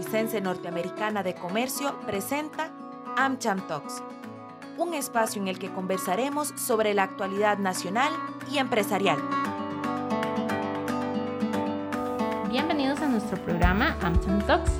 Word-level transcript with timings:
Costarricense 0.00 0.40
Norteamericana 0.40 1.22
de 1.22 1.34
Comercio 1.34 2.00
presenta 2.06 2.70
AmCham 3.18 3.60
Talks, 3.66 4.02
un 4.78 4.94
espacio 4.94 5.42
en 5.42 5.48
el 5.48 5.58
que 5.58 5.70
conversaremos 5.70 6.54
sobre 6.56 6.94
la 6.94 7.02
actualidad 7.02 7.58
nacional 7.58 8.10
y 8.50 8.56
empresarial. 8.56 9.18
Bienvenidos 12.48 13.02
a 13.02 13.08
nuestro 13.08 13.36
programa 13.44 13.98
AmCham 14.00 14.40
Talks. 14.46 14.72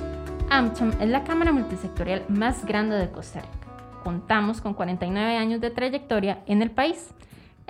AmCham 0.49 0.91
es 0.99 1.09
la 1.09 1.23
cámara 1.23 1.51
multisectorial 1.51 2.25
más 2.27 2.65
grande 2.65 2.95
de 2.95 3.11
Costa 3.11 3.41
Rica. 3.41 4.01
Contamos 4.03 4.59
con 4.59 4.73
49 4.73 5.37
años 5.37 5.61
de 5.61 5.69
trayectoria 5.69 6.41
en 6.47 6.63
el 6.63 6.71
país 6.71 7.13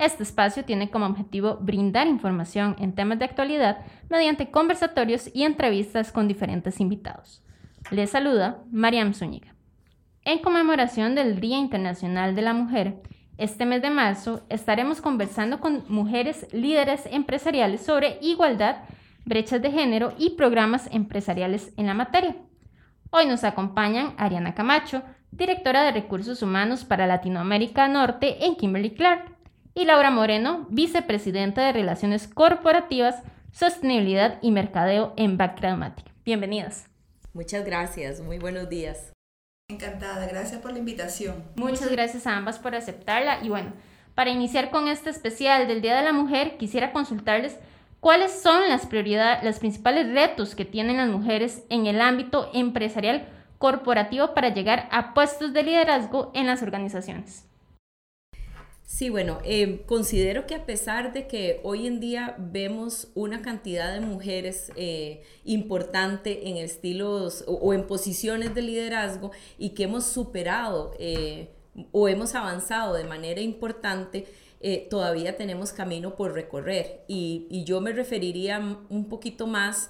este 0.02 0.24
espacio 0.24 0.64
tiene 0.64 0.90
como 0.90 1.06
objetivo 1.06 1.58
brindar 1.60 2.08
información 2.08 2.74
en 2.80 2.92
temas 2.92 3.20
de 3.20 3.24
actualidad 3.24 3.84
mediante 4.08 4.50
conversatorios 4.50 5.30
y 5.32 5.44
entrevistas 5.44 6.10
con 6.10 6.26
diferentes 6.26 6.80
invitados. 6.80 7.40
Les 7.90 8.10
saluda 8.10 8.62
Mariam 8.70 9.12
Zúñiga. 9.14 9.54
En 10.24 10.38
conmemoración 10.38 11.14
del 11.14 11.40
Día 11.40 11.58
Internacional 11.58 12.34
de 12.34 12.42
la 12.42 12.54
Mujer, 12.54 13.02
este 13.38 13.66
mes 13.66 13.82
de 13.82 13.90
marzo 13.90 14.42
estaremos 14.48 15.00
conversando 15.00 15.60
con 15.60 15.84
mujeres 15.88 16.46
líderes 16.52 17.06
empresariales 17.10 17.84
sobre 17.84 18.18
igualdad, 18.22 18.76
brechas 19.24 19.60
de 19.60 19.70
género 19.70 20.14
y 20.18 20.30
programas 20.30 20.88
empresariales 20.92 21.72
en 21.76 21.86
la 21.86 21.94
materia. 21.94 22.36
Hoy 23.10 23.26
nos 23.26 23.44
acompañan 23.44 24.14
Ariana 24.16 24.54
Camacho, 24.54 25.02
directora 25.30 25.82
de 25.82 25.92
Recursos 25.92 26.42
Humanos 26.42 26.84
para 26.84 27.06
Latinoamérica 27.06 27.88
Norte 27.88 28.46
en 28.46 28.56
Kimberly 28.56 28.90
Clark, 28.90 29.36
y 29.74 29.86
Laura 29.86 30.10
Moreno, 30.10 30.66
vicepresidenta 30.68 31.62
de 31.62 31.72
Relaciones 31.72 32.28
Corporativas, 32.28 33.22
Sostenibilidad 33.52 34.38
y 34.42 34.50
Mercadeo 34.50 35.14
en 35.16 35.38
Backgroundmatic. 35.38 36.06
Bienvenidas. 36.24 36.91
Muchas 37.34 37.64
gracias, 37.64 38.20
muy 38.20 38.38
buenos 38.38 38.68
días. 38.68 39.12
Encantada, 39.70 40.26
gracias 40.26 40.60
por 40.60 40.72
la 40.72 40.78
invitación. 40.78 41.42
Muchas 41.56 41.90
gracias 41.90 42.26
a 42.26 42.36
ambas 42.36 42.58
por 42.58 42.74
aceptarla 42.74 43.42
y 43.42 43.48
bueno, 43.48 43.72
para 44.14 44.30
iniciar 44.30 44.70
con 44.70 44.88
este 44.88 45.08
especial 45.08 45.66
del 45.66 45.80
Día 45.80 45.96
de 45.96 46.02
la 46.02 46.12
Mujer, 46.12 46.58
quisiera 46.58 46.92
consultarles 46.92 47.56
cuáles 48.00 48.32
son 48.32 48.68
las 48.68 48.84
prioridades, 48.84 49.42
los 49.44 49.58
principales 49.58 50.12
retos 50.12 50.54
que 50.54 50.66
tienen 50.66 50.98
las 50.98 51.08
mujeres 51.08 51.64
en 51.70 51.86
el 51.86 52.02
ámbito 52.02 52.50
empresarial 52.52 53.26
corporativo 53.56 54.34
para 54.34 54.52
llegar 54.52 54.88
a 54.90 55.14
puestos 55.14 55.54
de 55.54 55.62
liderazgo 55.62 56.32
en 56.34 56.46
las 56.46 56.62
organizaciones. 56.62 57.48
Sí, 58.92 59.08
bueno, 59.08 59.38
em, 59.44 59.78
considero 59.84 60.46
que 60.46 60.54
a 60.54 60.66
pesar 60.66 61.14
de 61.14 61.26
que 61.26 61.60
hoy 61.64 61.86
en 61.86 61.98
día 61.98 62.36
vemos 62.38 63.08
una 63.14 63.40
cantidad 63.40 63.94
de 63.94 64.00
mujeres 64.00 64.70
eh, 64.76 65.22
importante 65.44 66.50
en 66.50 66.58
estilos 66.58 67.42
o, 67.46 67.72
en 67.72 67.86
posiciones 67.86 68.54
de 68.54 68.60
liderazgo 68.60 69.30
y 69.56 69.70
que 69.70 69.84
hemos 69.84 70.04
superado 70.04 70.94
eh, 70.98 71.48
o 71.90 72.06
hemos 72.06 72.34
avanzado 72.34 72.92
de 72.92 73.04
manera 73.04 73.40
importante, 73.40 74.26
eh, 74.60 74.88
todavía 74.90 75.38
tenemos 75.38 75.72
camino 75.72 76.14
por 76.14 76.34
recorrer. 76.34 77.02
Y, 77.08 77.46
y, 77.48 77.64
yo 77.64 77.80
me 77.80 77.92
referiría 77.92 78.58
un 78.90 79.08
poquito 79.08 79.46
más, 79.46 79.88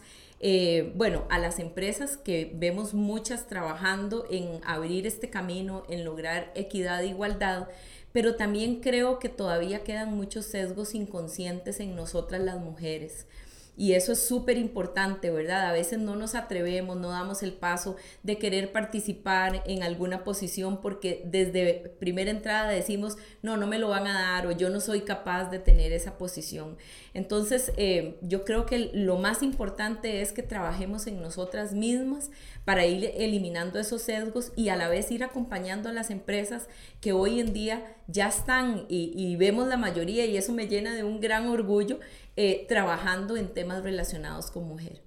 bueno, 0.95 1.25
a 1.29 1.39
las 1.41 1.59
empresas 1.59 2.17
que 2.17 2.53
vemos 2.55 2.95
muchas 2.95 3.49
trabajando 3.49 4.27
en 4.31 4.61
abrir 4.65 5.09
este 5.09 5.29
camino, 5.29 5.83
en 5.89 6.05
lograr 6.05 6.53
equidad 6.55 7.03
e 7.03 7.09
igualdad 7.09 7.69
pero 8.13 8.37
también 8.37 8.81
creo 8.81 9.19
que 9.19 9.29
todavía 9.29 9.85
quedan 9.85 10.15
muchos 10.15 10.47
sesgos 10.47 10.95
inconscientes 10.95 11.81
en 11.81 11.97
nosotras 11.97 12.41
las 12.41 12.59
mujeres. 12.61 13.27
Y 13.75 13.95
eso 13.95 14.13
es 14.13 14.27
súper 14.27 14.59
importante, 14.59 15.31
¿verdad? 15.31 15.67
A 15.67 15.73
veces 15.73 15.99
no 15.99 16.15
nos 16.15 16.35
atrevemos, 16.35 16.99
no 16.99 17.09
damos 17.09 17.43
el 17.43 17.55
paso 17.55 17.97
de 18.23 18.37
querer 18.37 18.71
participar 18.71 19.63
en 19.67 19.83
alguna 19.83 20.25
posición 20.25 20.83
porque 20.83 21.23
desde 21.25 21.95
primera 21.99 22.31
entrada 22.31 22.69
decimos, 22.69 23.17
no, 23.41 23.57
no 23.57 23.67
me 23.67 23.79
lo 23.79 23.89
van 23.89 24.07
a 24.07 24.13
dar 24.13 24.47
o 24.47 24.53
yo 24.53 24.69
no 24.69 24.81
soy 24.81 25.01
capaz 25.01 25.51
de 25.51 25.59
tener 25.59 25.93
esa 25.93 26.19
posición. 26.19 26.77
Entonces, 27.15 27.73
eh, 27.79 28.19
yo 28.21 28.45
creo 28.45 28.67
que 28.67 28.91
lo 28.93 29.17
más 29.17 29.43
importante 29.43 30.21
es 30.21 30.33
que 30.33 30.43
trabajemos 30.43 31.07
en 31.07 31.23
nosotras 31.23 31.73
mismas 31.73 32.31
para 32.65 32.87
ir 32.87 33.13
eliminando 33.17 33.79
esos 33.79 34.03
sesgos 34.03 34.53
y 34.55 34.69
a 34.69 34.77
la 34.77 34.89
vez 34.89 35.11
ir 35.11 35.25
acompañando 35.25 35.89
a 35.89 35.93
las 35.93 36.11
empresas 36.11 36.69
que 37.01 37.13
hoy 37.13 37.41
en 37.41 37.53
día 37.53 37.97
ya 38.07 38.29
están 38.29 38.87
y, 38.89 39.37
vemos 39.37 39.67
la 39.67 39.77
mayoría 39.77 40.27
y 40.27 40.37
eso 40.37 40.53
me 40.53 40.69
llena 40.69 40.95
de 40.95 41.03
un 41.03 41.21
gran 41.21 41.49
orgullo 41.49 41.99
eh, 42.37 42.67
trabajando 42.69 43.37
en 43.37 43.53
temas 43.53 43.83
relacionados 43.83 44.51
con 44.51 44.67
mujer. 44.69 45.01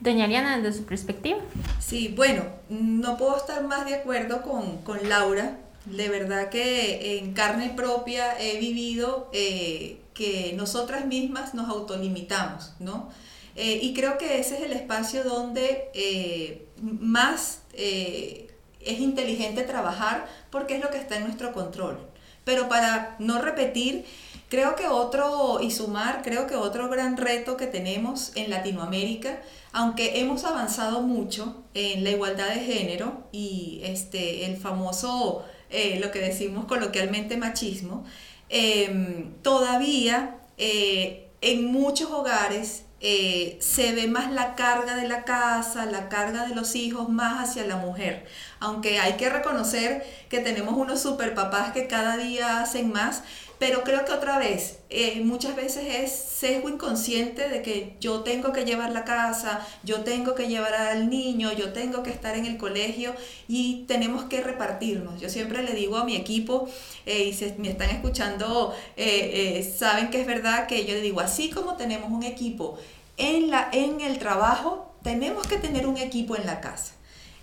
Doña 0.00 0.24
Ariana, 0.24 0.58
desde 0.58 0.78
su 0.78 0.84
perspectiva. 0.84 1.38
Sí, 1.78 2.12
bueno, 2.16 2.44
no 2.68 3.16
puedo 3.16 3.36
estar 3.36 3.62
más 3.64 3.86
de 3.86 3.94
acuerdo 3.94 4.42
con, 4.42 4.78
con 4.78 5.08
Laura. 5.08 5.58
De 5.84 6.08
verdad 6.08 6.48
que 6.48 7.18
en 7.18 7.34
carne 7.34 7.72
propia 7.74 8.38
he 8.40 8.58
vivido 8.58 9.30
eh, 9.32 10.00
que 10.14 10.52
nosotras 10.56 11.06
mismas 11.06 11.54
nos 11.54 11.68
autolimitamos, 11.68 12.74
¿no? 12.78 13.10
Eh, 13.54 13.80
y 13.82 13.92
creo 13.92 14.16
que 14.18 14.38
ese 14.38 14.56
es 14.56 14.62
el 14.62 14.72
espacio 14.72 15.24
donde 15.24 15.90
eh, 15.94 16.66
más 16.80 17.60
eh, 17.74 18.50
es 18.80 18.98
inteligente 18.98 19.62
trabajar 19.62 20.26
porque 20.50 20.76
es 20.76 20.82
lo 20.82 20.90
que 20.90 20.98
está 20.98 21.16
en 21.16 21.24
nuestro 21.24 21.52
control. 21.52 21.98
Pero 22.44 22.68
para 22.68 23.14
no 23.18 23.40
repetir, 23.40 24.04
creo 24.52 24.76
que 24.76 24.86
otro, 24.86 25.60
y 25.62 25.70
sumar, 25.70 26.20
creo 26.22 26.46
que 26.46 26.56
otro 26.56 26.90
gran 26.90 27.16
reto 27.16 27.56
que 27.56 27.66
tenemos 27.66 28.32
en 28.34 28.50
Latinoamérica, 28.50 29.40
aunque 29.72 30.20
hemos 30.20 30.44
avanzado 30.44 31.00
mucho 31.00 31.64
en 31.72 32.04
la 32.04 32.10
igualdad 32.10 32.50
de 32.50 32.60
género 32.60 33.26
y 33.32 33.80
este, 33.82 34.44
el 34.44 34.58
famoso, 34.58 35.42
lo 35.70 36.10
que 36.10 36.18
decimos 36.18 36.66
coloquialmente 36.66 37.38
machismo, 37.38 38.04
em, 38.50 39.32
todavía 39.40 40.36
en 40.58 41.72
muchos 41.72 42.10
hogares 42.10 42.84
eh, 43.04 43.56
se 43.60 43.92
ve 43.94 44.06
más 44.06 44.30
la 44.30 44.54
carga 44.54 44.94
de 44.94 45.08
la 45.08 45.24
casa, 45.24 45.86
la 45.86 46.08
carga 46.08 46.46
de 46.46 46.54
los 46.54 46.76
hijos 46.76 47.08
más 47.08 47.48
hacia 47.48 47.66
la 47.66 47.74
mujer. 47.74 48.26
Aunque 48.60 49.00
hay 49.00 49.14
que 49.14 49.28
reconocer 49.28 50.06
que 50.28 50.38
tenemos 50.38 50.74
unos 50.74 51.02
super 51.02 51.34
papás 51.34 51.72
que 51.72 51.88
cada 51.88 52.16
día 52.16 52.60
hacen 52.60 52.92
más, 52.92 53.24
pero 53.62 53.84
creo 53.84 54.04
que 54.04 54.10
otra 54.10 54.40
vez, 54.40 54.80
eh, 54.90 55.20
muchas 55.24 55.54
veces 55.54 55.84
es 55.86 56.10
sesgo 56.10 56.68
inconsciente 56.68 57.48
de 57.48 57.62
que 57.62 57.94
yo 58.00 58.22
tengo 58.22 58.52
que 58.52 58.64
llevar 58.64 58.90
la 58.90 59.04
casa, 59.04 59.64
yo 59.84 60.00
tengo 60.00 60.34
que 60.34 60.48
llevar 60.48 60.74
al 60.74 61.08
niño, 61.08 61.52
yo 61.52 61.72
tengo 61.72 62.02
que 62.02 62.10
estar 62.10 62.36
en 62.36 62.46
el 62.46 62.56
colegio 62.56 63.14
y 63.46 63.84
tenemos 63.86 64.24
que 64.24 64.40
repartirnos. 64.40 65.20
Yo 65.20 65.28
siempre 65.28 65.62
le 65.62 65.74
digo 65.74 65.96
a 65.96 66.02
mi 66.02 66.16
equipo, 66.16 66.68
eh, 67.06 67.26
y 67.26 67.34
si 67.34 67.54
me 67.58 67.70
están 67.70 67.90
escuchando, 67.90 68.74
eh, 68.96 69.72
saben 69.78 70.10
que 70.10 70.20
es 70.20 70.26
verdad 70.26 70.66
que 70.66 70.84
yo 70.84 70.94
le 70.94 71.00
digo, 71.00 71.20
así 71.20 71.48
como 71.48 71.76
tenemos 71.76 72.10
un 72.10 72.24
equipo 72.24 72.80
en, 73.16 73.48
la, 73.48 73.68
en 73.70 74.00
el 74.00 74.18
trabajo, 74.18 74.92
tenemos 75.04 75.46
que 75.46 75.58
tener 75.58 75.86
un 75.86 75.98
equipo 75.98 76.34
en 76.34 76.46
la 76.46 76.60
casa. 76.60 76.94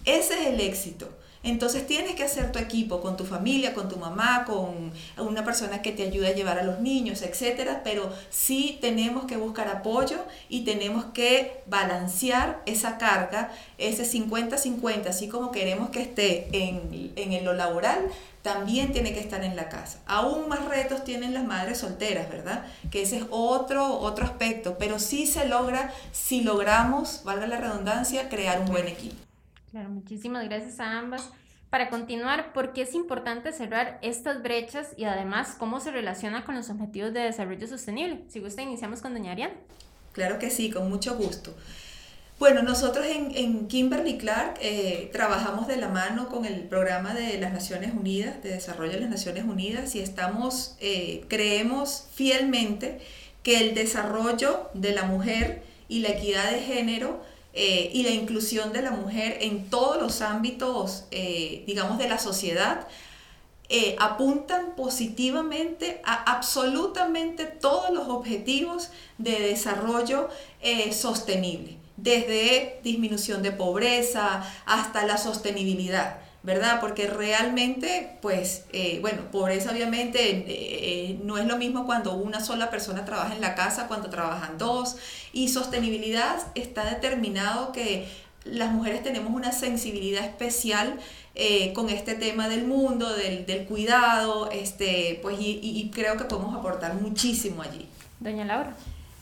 Ese 0.03 0.33
es 0.33 0.47
el 0.47 0.59
éxito. 0.59 1.07
Entonces 1.41 1.87
tienes 1.87 2.15
que 2.15 2.23
hacer 2.23 2.51
tu 2.51 2.59
equipo 2.59 2.99
con 2.99 3.15
tu 3.15 3.25
familia, 3.25 3.73
con 3.73 3.87
tu 3.87 3.95
mamá, 3.95 4.43
con 4.45 4.91
una 5.17 5.45
persona 5.45 5.81
que 5.81 5.93
te 5.93 6.03
ayude 6.03 6.27
a 6.27 6.33
llevar 6.33 6.59
a 6.59 6.63
los 6.63 6.79
niños, 6.81 7.21
etcétera, 7.21 7.81
pero 7.83 8.11
sí 8.29 8.77
tenemos 8.81 9.23
que 9.25 9.37
buscar 9.37 9.69
apoyo 9.69 10.17
y 10.49 10.65
tenemos 10.65 11.05
que 11.13 11.63
balancear 11.67 12.61
esa 12.65 12.97
carga, 12.97 13.51
ese 13.77 14.03
50-50, 14.03 15.07
así 15.07 15.29
como 15.29 15.51
queremos 15.51 15.91
que 15.91 16.01
esté 16.01 16.49
en, 16.51 17.13
en 17.15 17.45
lo 17.45 17.53
laboral, 17.53 18.09
también 18.41 18.91
tiene 18.91 19.13
que 19.13 19.21
estar 19.21 19.43
en 19.43 19.55
la 19.55 19.69
casa. 19.69 19.99
Aún 20.07 20.49
más 20.49 20.65
retos 20.65 21.05
tienen 21.05 21.33
las 21.33 21.45
madres 21.45 21.77
solteras, 21.77 22.29
¿verdad? 22.29 22.65
Que 22.91 23.03
ese 23.03 23.17
es 23.17 23.23
otro, 23.29 23.99
otro 23.99 24.25
aspecto, 24.25 24.77
pero 24.77 24.99
sí 24.99 25.25
se 25.25 25.47
logra 25.47 25.93
si 26.11 26.41
logramos, 26.41 27.21
valga 27.23 27.47
la 27.47 27.57
redundancia, 27.57 28.27
crear 28.27 28.59
un 28.59 28.67
buen 28.67 28.87
equipo. 28.87 29.28
Claro, 29.71 29.89
muchísimas 29.89 30.45
gracias 30.45 30.79
a 30.79 30.97
ambas. 30.97 31.29
Para 31.69 31.89
continuar, 31.89 32.51
¿por 32.51 32.73
qué 32.73 32.81
es 32.81 32.95
importante 32.95 33.51
cerrar 33.51 33.99
estas 34.01 34.41
brechas 34.41 34.89
y 34.97 35.03
además 35.03 35.55
cómo 35.59 35.79
se 35.79 35.91
relaciona 35.91 36.43
con 36.43 36.55
los 36.55 36.69
objetivos 36.71 37.13
de 37.13 37.19
desarrollo 37.19 37.67
sostenible? 37.67 38.23
Si 38.27 38.39
gusta, 38.39 38.63
iniciamos 38.63 39.01
con 39.01 39.13
doña 39.13 39.33
Ariana. 39.33 39.53
Claro 40.13 40.39
que 40.39 40.49
sí, 40.49 40.71
con 40.71 40.89
mucho 40.89 41.15
gusto. 41.15 41.55
Bueno, 42.39 42.63
nosotros 42.63 43.05
en, 43.05 43.67
Kimberly 43.67 44.17
Clark 44.17 44.57
eh, 44.61 45.09
trabajamos 45.11 45.67
de 45.67 45.75
la 45.75 45.89
mano 45.89 46.29
con 46.29 46.45
el 46.45 46.61
programa 46.63 47.13
de 47.13 47.37
las 47.37 47.51
Naciones 47.51 47.93
Unidas, 47.93 48.41
de 48.41 48.51
desarrollo 48.51 48.93
de 48.93 49.01
las 49.01 49.09
Naciones 49.09 49.43
Unidas, 49.43 49.93
y 49.93 49.99
estamos, 49.99 50.77
eh, 50.79 51.25
creemos 51.27 52.07
fielmente 52.13 53.01
que 53.43 53.59
el 53.59 53.75
desarrollo 53.75 54.69
de 54.73 54.93
la 54.93 55.03
mujer 55.03 55.63
y 55.89 55.99
la 55.99 56.09
equidad 56.09 56.49
de 56.49 56.61
género 56.61 57.21
eh, 57.61 57.91
y 57.93 58.03
la 58.03 58.11
inclusión 58.11 58.71
de 58.71 58.81
la 58.81 58.91
mujer 58.91 59.39
en 59.41 59.69
todos 59.69 60.01
los 60.01 60.21
ámbitos, 60.21 61.03
eh, 61.11 61.65
digamos, 61.67 61.97
de 61.97 62.07
la 62.07 62.17
sociedad, 62.17 62.87
eh, 63.67 63.97
apuntan 63.99 64.77
positivamente 64.77 66.01
a 66.05 66.23
absolutamente 66.37 67.43
todos 67.43 67.91
los 67.91 68.07
objetivos 68.07 68.91
de 69.17 69.41
desarrollo 69.41 70.29
sostenible, 70.93 71.75
desde 71.97 72.79
disminución 72.81 73.43
de 73.43 73.51
pobreza 73.51 74.41
hasta 74.65 75.05
la 75.05 75.17
sostenibilidad. 75.17 76.28
¿Verdad? 76.41 76.79
Porque 76.79 77.07
realmente, 77.07 78.17
pues, 78.21 78.65
eh, 78.71 78.99
bueno, 79.01 79.23
pobreza 79.31 79.71
obviamente 79.71 81.17
no 81.23 81.37
es 81.37 81.45
lo 81.45 81.57
mismo 81.57 81.85
cuando 81.85 82.13
una 82.13 82.39
sola 82.39 82.69
persona 82.69 83.05
trabaja 83.05 83.35
en 83.35 83.41
la 83.41 83.55
casa, 83.55 83.87
cuando 83.87 84.09
trabajan 84.09 84.57
dos, 84.57 84.95
y 85.33 85.49
sostenibilidad 85.49 86.39
está 86.55 86.85
determinado 86.85 87.71
que 87.71 88.07
las 88.45 88.71
mujeres 88.71 89.03
tenemos 89.03 89.33
una 89.33 89.51
sensibilidad 89.51 90.23
especial 90.25 90.97
eh, 91.35 91.73
con 91.73 91.89
este 91.89 92.15
tema 92.15 92.49
del 92.49 92.65
mundo, 92.65 93.13
del, 93.13 93.45
del 93.45 93.65
cuidado, 93.65 94.49
este, 94.51 95.19
pues, 95.21 95.39
y, 95.39 95.59
y, 95.61 95.89
creo 95.91 96.17
que 96.17 96.25
podemos 96.25 96.55
aportar 96.55 96.95
muchísimo 96.95 97.61
allí. 97.61 97.87
Doña 98.19 98.45
Laura. 98.45 98.75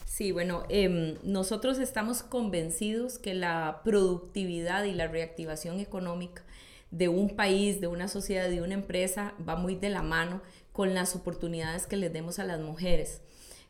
Sí, 0.06 0.32
bueno, 0.32 0.64
eh, 0.70 1.18
nosotros 1.24 1.78
estamos 1.78 2.24
convencidos 2.24 3.20
que 3.20 3.36
la 3.36 3.82
productividad 3.84 4.86
y 4.86 4.94
la 4.94 5.08
reactivación 5.08 5.80
económica 5.80 6.44
de 6.92 7.10
un 7.10 7.36
país, 7.36 7.82
de 7.82 7.88
una 7.88 8.08
sociedad, 8.08 8.50
de 8.50 8.62
una 8.62 8.74
empresa 8.74 9.34
va 9.48 9.56
muy 9.56 9.76
de 9.76 9.90
la 9.90 10.02
mano 10.02 10.42
con 10.72 10.94
las 10.94 11.16
oportunidades 11.16 11.88
que 11.88 11.98
les 11.98 12.14
demos 12.14 12.40
a 12.40 12.46
las 12.46 12.60
mujeres. 12.60 13.22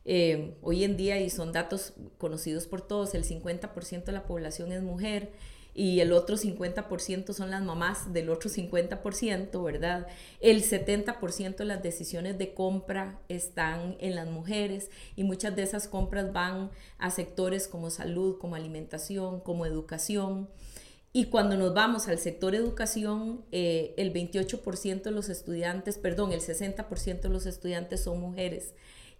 Eh, 0.06 0.56
hoy 0.62 0.84
en 0.84 0.96
día, 0.96 1.19
y 1.19 1.30
son 1.30 1.52
datos 1.52 1.94
conocidos 2.18 2.68
por 2.68 2.81
todos, 2.81 3.14
el 3.14 3.24
50% 3.24 4.06
de 4.06 4.12
la 4.12 4.25
población 4.25 4.72
es 4.72 4.81
mujer 4.81 5.31
y 5.78 6.00
el 6.00 6.12
otro 6.12 6.38
50% 6.38 7.34
son 7.34 7.52
las 7.52 7.62
mamás 7.62 8.12
del 8.12 8.31
otro 8.31 8.50
50%, 8.50 9.63
¿verdad? 9.63 10.08
El 10.40 10.63
70% 10.63 11.56
de 11.58 11.66
las 11.66 11.84
decisiones 11.84 12.40
de 12.40 12.56
compra 12.56 13.20
están 13.30 13.96
en 14.00 14.16
las 14.16 14.28
mujeres 14.28 14.90
y 15.16 15.24
muchas 15.24 15.56
de 15.56 15.62
esas 15.62 15.88
compras 15.88 16.34
van 16.34 16.72
a 16.98 17.12
sectores 17.12 17.68
como 17.68 17.92
salud, 17.92 18.40
como 18.40 18.56
alimentación, 18.56 19.40
como 19.40 19.68
educación. 19.68 20.50
Y 21.13 21.25
cuando 21.25 21.57
nos 21.57 21.74
vamos 21.74 22.07
al 22.07 22.19
sector 22.19 22.54
educación, 22.54 23.44
eh, 23.51 23.94
el 23.98 24.13
28% 24.13 25.04
de 25.04 25.12
los 25.12 25.30
estudiantes, 25.30 25.98
perdón, 25.98 26.31
el 26.31 26.42
60% 26.42 27.21
de 27.21 27.30
los 27.30 27.45
estudiantes 27.45 28.04
son 28.04 28.19
mujeres 28.19 28.74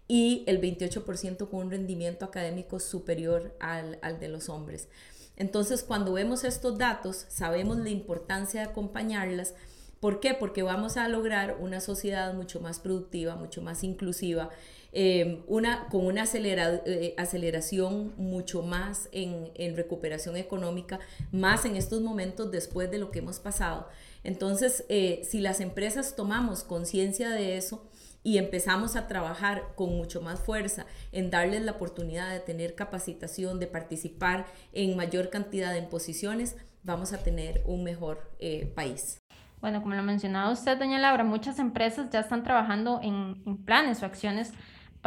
y 0.06 0.44
el 0.46 0.60
28% 0.60 1.48
con 1.48 1.66
un 1.66 1.70
rendimiento 1.70 2.24
académico 2.24 2.80
superior 2.80 3.56
al, 3.60 3.98
al 4.02 4.20
de 4.20 4.28
los 4.28 4.48
hombres. 4.48 4.88
Entonces, 5.36 5.82
cuando 5.82 6.12
vemos 6.12 6.44
estos 6.44 6.78
datos, 6.78 7.26
sabemos 7.28 7.78
la 7.78 7.90
importancia 7.90 8.60
de 8.60 8.68
acompañarlas. 8.68 9.54
¿Por 10.00 10.20
qué? 10.20 10.34
Porque 10.34 10.62
vamos 10.62 10.96
a 10.96 11.08
lograr 11.08 11.58
una 11.60 11.80
sociedad 11.80 12.34
mucho 12.34 12.60
más 12.60 12.80
productiva, 12.80 13.36
mucho 13.36 13.62
más 13.62 13.84
inclusiva, 13.84 14.50
eh, 14.92 15.42
una, 15.46 15.88
con 15.88 16.06
una 16.06 16.22
acelera, 16.22 16.82
eh, 16.86 17.14
aceleración 17.16 18.14
mucho 18.16 18.62
más 18.62 19.08
en, 19.12 19.50
en, 19.54 19.76
recuperación 19.76 20.36
económica, 20.36 20.98
más 21.30 21.64
en 21.64 21.76
estos 21.76 22.00
momentos 22.00 22.50
después 22.50 22.90
de 22.90 22.98
lo 22.98 23.10
que 23.10 23.18
hemos 23.18 23.38
pasado. 23.38 23.88
Entonces, 24.24 24.84
eh, 24.88 25.22
si 25.28 25.40
las 25.40 25.60
empresas 25.60 26.16
tomamos 26.16 26.64
conciencia 26.64 27.30
de 27.30 27.56
eso, 27.56 27.88
y 28.22 28.38
empezamos 28.38 28.96
a 28.96 29.06
trabajar 29.06 29.62
con 29.74 29.96
mucho 29.96 30.20
más 30.20 30.40
fuerza 30.40 30.86
en 31.12 31.30
darles 31.30 31.62
la 31.62 31.72
oportunidad 31.72 32.30
de 32.30 32.40
tener 32.40 32.74
capacitación, 32.74 33.58
de 33.58 33.68
participar 33.68 34.46
en 34.72 34.96
mayor 34.96 35.30
cantidad 35.30 35.72
de 35.72 35.82
posiciones, 35.82 36.56
vamos 36.82 37.12
a 37.12 37.18
tener 37.18 37.62
un 37.64 37.84
mejor 37.84 38.30
eh, 38.38 38.70
país. 38.74 39.18
Bueno, 39.60 39.82
como 39.82 39.94
lo 39.94 40.02
mencionaba 40.02 40.50
usted, 40.52 40.78
doña 40.78 40.98
Laura, 40.98 41.24
muchas 41.24 41.58
empresas 41.58 42.10
ya 42.10 42.20
están 42.20 42.42
trabajando 42.42 43.00
en, 43.02 43.64
planes 43.64 44.02
o 44.02 44.06
acciones 44.06 44.52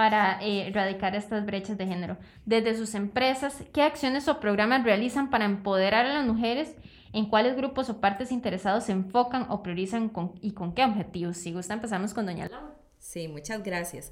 para 0.01 0.41
eh, 0.41 0.69
erradicar 0.69 1.15
estas 1.15 1.45
brechas 1.45 1.77
de 1.77 1.85
género. 1.85 2.17
Desde 2.43 2.75
sus 2.75 2.95
empresas, 2.95 3.63
¿qué 3.71 3.83
acciones 3.83 4.27
o 4.27 4.39
programas 4.39 4.83
realizan 4.83 5.29
para 5.29 5.45
empoderar 5.45 6.07
a 6.07 6.13
las 6.15 6.25
mujeres? 6.25 6.73
¿En 7.13 7.27
cuáles 7.27 7.55
grupos 7.55 7.87
o 7.91 8.01
partes 8.01 8.31
interesados 8.31 8.85
se 8.85 8.93
enfocan 8.93 9.45
o 9.51 9.61
priorizan 9.61 10.11
y 10.41 10.53
con 10.53 10.73
qué 10.73 10.85
objetivos? 10.85 11.37
Si 11.37 11.53
gusta, 11.53 11.75
empezamos 11.75 12.15
con 12.15 12.25
doña 12.25 12.47
Laura. 12.47 12.73
Sí, 12.97 13.27
muchas 13.27 13.61
gracias. 13.61 14.11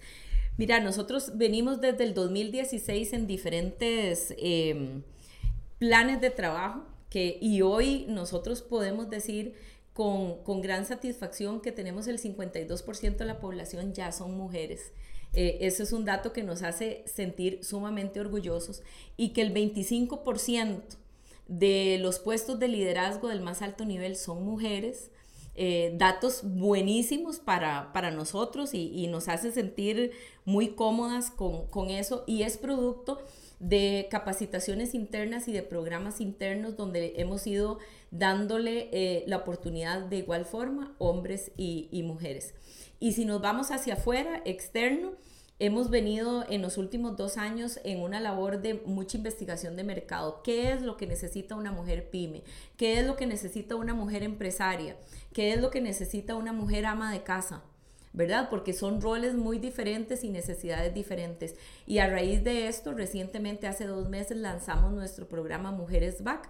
Mira, 0.57 0.80
nosotros 0.80 1.31
venimos 1.39 1.81
desde 1.81 2.03
el 2.03 2.13
2016 2.13 3.13
en 3.13 3.25
diferentes 3.25 4.36
em, 4.38 5.01
planes 5.80 6.21
de 6.21 6.30
trabajo 6.30 6.86
que, 7.09 7.39
y 7.41 7.63
hoy 7.63 8.06
nosotros 8.07 8.62
podemos 8.62 9.09
decir 9.09 9.56
con, 9.94 10.44
con 10.44 10.62
gran 10.62 10.86
satisfacción 10.86 11.62
que 11.62 11.71
tenemos 11.71 12.06
el 12.06 12.19
52% 12.19 13.18
de 13.18 13.25
la 13.25 13.39
población 13.39 13.94
ya 13.94 14.12
son 14.12 14.38
mujeres. 14.38 14.94
Eh, 15.34 15.60
eso 15.62 15.84
es 15.84 15.94
un 15.94 16.06
dato 16.06 16.34
que 16.34 16.44
nos 16.44 16.64
hace 16.64 17.04
sentir 17.06 17.64
sumamente 17.64 18.20
orgullosos 18.20 18.81
y 19.16 19.30
que 19.30 19.42
el 19.42 19.54
25% 19.54 20.81
de 21.48 21.98
los 22.00 22.20
puestos 22.20 22.60
de 22.60 22.68
liderazgo 22.68 23.28
del 23.28 23.42
más 23.42 23.62
alto 23.62 23.86
nivel 23.86 24.16
son 24.16 24.44
mujeres. 24.44 25.12
Eh, 25.56 25.94
datos 25.98 26.42
buenísimos 26.44 27.40
para, 27.40 27.92
para 27.92 28.12
nosotros 28.12 28.74
y, 28.74 29.08
nos 29.08 29.28
hace 29.28 29.52
sentir 29.52 30.12
muy 30.46 30.70
cómodas 30.70 31.32
con, 31.32 31.68
con, 31.68 31.90
eso 31.90 32.24
y 32.28 32.44
es 32.44 32.58
producto 32.58 33.20
de 33.60 34.08
capacitaciones 34.10 34.96
internas 34.96 35.50
y 35.50 35.52
de 35.52 35.62
programas 35.62 36.22
internos 36.22 36.78
donde 36.78 37.16
hemos 37.18 37.46
ido 37.46 37.80
dándole 38.10 38.90
eh, 38.94 39.25
la 39.28 39.38
oportunidad 39.38 40.02
de 40.04 40.20
igual 40.20 40.46
forma 40.46 40.96
hombres 40.98 41.52
y 41.58 42.04
mujeres. 42.06 42.54
Y 43.00 43.13
si 43.13 43.25
nos 43.25 43.42
vamos 43.42 43.72
hacia 43.72 43.94
afuera, 43.94 44.42
externo, 44.46 45.13
hemos 45.60 45.90
venido 45.90 46.46
en 46.50 46.62
los 46.62 46.78
últimos 46.78 47.16
dos 47.18 47.38
años 47.38 47.80
en 47.84 48.01
una 48.01 48.19
labor 48.19 48.62
de 48.62 48.75
mucha 48.86 49.18
investigación 49.18 49.75
de 49.75 49.84
mercado. 49.84 50.42
¿Qué 50.44 50.72
es 50.72 50.81
lo 50.81 50.98
que 50.98 51.07
necesita 51.07 51.56
una 51.56 51.72
mujer 51.72 52.10
pyme? 52.10 52.44
¿Qué 52.78 53.00
es 53.00 53.06
lo 53.06 53.16
que 53.16 53.25
necesita 53.25 53.75
una 53.75 53.94
mujer 53.94 54.24
empresaria? 54.24 54.98
¿Qué 55.34 55.54
es 55.54 55.62
lo 55.62 55.69
que 55.69 55.81
necesita 55.81 56.36
una 56.36 56.54
mujer 56.54 56.86
ama 56.86 57.12
de 57.12 57.24
casa? 57.24 57.63
¿verdad? 58.12 58.50
Porque 58.50 58.74
son 58.74 59.01
roles 59.01 59.36
muy 59.36 59.60
diferentes 59.60 60.24
y 60.24 60.30
necesidades 60.30 60.94
diferentes. 60.94 61.56
Y 61.86 62.00
a 62.00 62.07
raíz 62.07 62.44
de 62.44 62.68
esto, 62.68 62.94
recientemente, 62.94 63.68
hace 63.68 63.86
dos 63.86 64.10
meses, 64.10 64.38
lanzamos 64.38 64.92
nuestro 64.92 65.28
programa 65.28 65.72
Mujeres 65.72 66.24
Back 66.24 66.50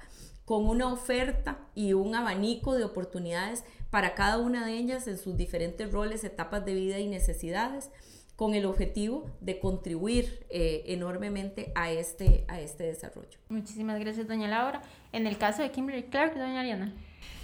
con 0.50 0.68
una 0.68 0.92
oferta 0.92 1.60
y 1.75 1.94
un 1.94 2.16
abanico 2.16 2.74
de 2.74 2.84
oportunidades 2.84 3.63
para 3.92 4.16
cada 4.16 4.40
una 4.40 4.66
de 4.66 4.80
ellas 4.80 5.07
en 5.07 5.19
sus 5.19 5.38
diferentes 5.38 5.92
roles, 5.92 6.24
etapas 6.24 6.66
de 6.66 6.74
vida 6.74 6.98
y 6.98 7.06
necesidades 7.06 7.92
con 8.36 8.56
el 8.56 8.66
objetivo 8.66 9.30
de 9.42 9.60
contribuir 9.60 10.48
eh, 10.50 10.86
enormemente 10.88 11.72
a 11.75 11.92
este, 11.92 12.46
a 12.48 12.60
este 12.60 12.86
desarrollo. 12.86 13.38
Muchísimas 13.50 14.00
gracias, 14.00 14.27
doña 14.27 14.48
Laura. 14.48 14.82
En 15.12 15.27
el 15.27 15.38
caso 15.38 15.62
de 15.62 15.70
Kimberly 15.70 16.06
Clark, 16.06 16.34
doña 16.34 16.62
Ariana. 16.62 16.94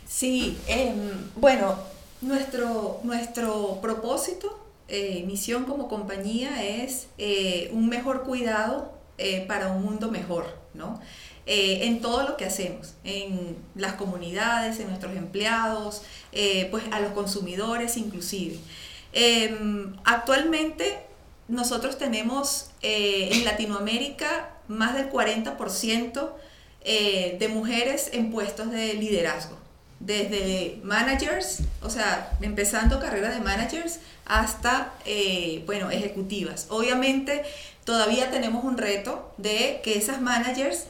Sí, 0.07 0.57
em, 0.67 1.12
bueno, 1.35 1.75
nuestro, 2.21 3.01
nuestro 3.03 3.81
propósito, 3.83 4.65
eh, 4.88 5.24
misión 5.27 5.65
como 5.65 5.89
compañía 5.89 6.63
es 6.63 7.07
eh, 7.19 7.69
un 7.71 7.88
mejor 7.88 8.24
cuidado 8.24 8.95
para 9.47 9.69
un 9.69 9.81
mundo 9.81 10.12
mejor, 10.12 10.45
¿no? 10.74 11.00
En 11.47 12.01
todo 12.01 12.23
lo 12.23 12.37
que 12.37 12.45
hacemos, 12.45 12.95
en 13.03 13.55
las 13.75 13.93
comunidades, 13.93 14.79
en 14.79 14.87
nuestros 14.87 15.15
empleados, 15.15 16.01
pues 16.71 16.83
a 16.91 16.99
los 16.99 17.11
consumidores 17.11 17.97
inclusive. 17.97 18.57
Em, 19.13 19.95
actualmente 20.03 20.97
nosotros 21.47 21.97
tenemos 21.97 22.71
eh, 22.81 23.29
en 23.31 23.45
Latinoamérica 23.45 24.49
más 24.67 24.95
del 24.95 25.09
40% 25.09 26.31
eh, 26.81 27.37
de 27.39 27.47
mujeres 27.47 28.09
en 28.13 28.31
puestos 28.31 28.71
de 28.71 28.93
liderazgo, 28.95 29.57
desde 29.99 30.79
managers, 30.83 31.59
o 31.81 31.89
sea, 31.89 32.37
empezando 32.41 32.99
carrera 32.99 33.29
de 33.29 33.39
managers 33.39 33.99
hasta, 34.25 34.93
eh, 35.05 35.63
bueno, 35.65 35.91
ejecutivas. 35.91 36.67
Obviamente 36.69 37.43
todavía 37.85 38.31
tenemos 38.31 38.63
un 38.63 38.77
reto 38.77 39.33
de 39.37 39.79
que 39.83 39.97
esas 39.97 40.19
managers 40.19 40.85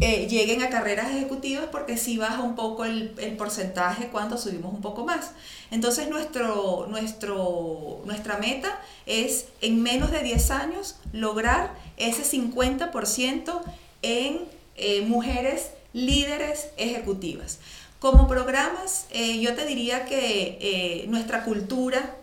eh, 0.00 0.26
lleguen 0.28 0.62
a 0.62 0.70
carreras 0.70 1.10
ejecutivas 1.10 1.66
porque 1.70 1.96
si 1.96 2.18
baja 2.18 2.42
un 2.42 2.56
poco 2.56 2.84
el, 2.84 3.10
porcentaje 3.38 4.08
cuando 4.08 4.36
subimos 4.36 4.74
un 4.74 4.80
poco 4.80 5.04
más. 5.04 5.30
Entonces 5.70 6.08
nuestro, 6.08 6.86
nuestro, 6.88 8.02
nuestra 8.04 8.38
meta 8.38 8.80
es 9.06 9.46
en 9.60 9.82
menos 9.82 10.10
de 10.10 10.22
10 10.22 10.50
años 10.50 10.96
lograr 11.12 11.74
ese 11.96 12.24
50% 12.24 13.60
en 14.02 14.40
eh, 14.76 15.02
mujeres 15.02 15.70
líderes 15.92 16.68
ejecutivas. 16.76 17.60
Como 18.00 18.26
programas, 18.26 19.06
eh, 19.10 19.40
yo 19.40 19.54
te 19.54 19.64
diría 19.64 20.04
que 20.04 21.06
nuestra 21.08 21.44
cultura, 21.44 22.16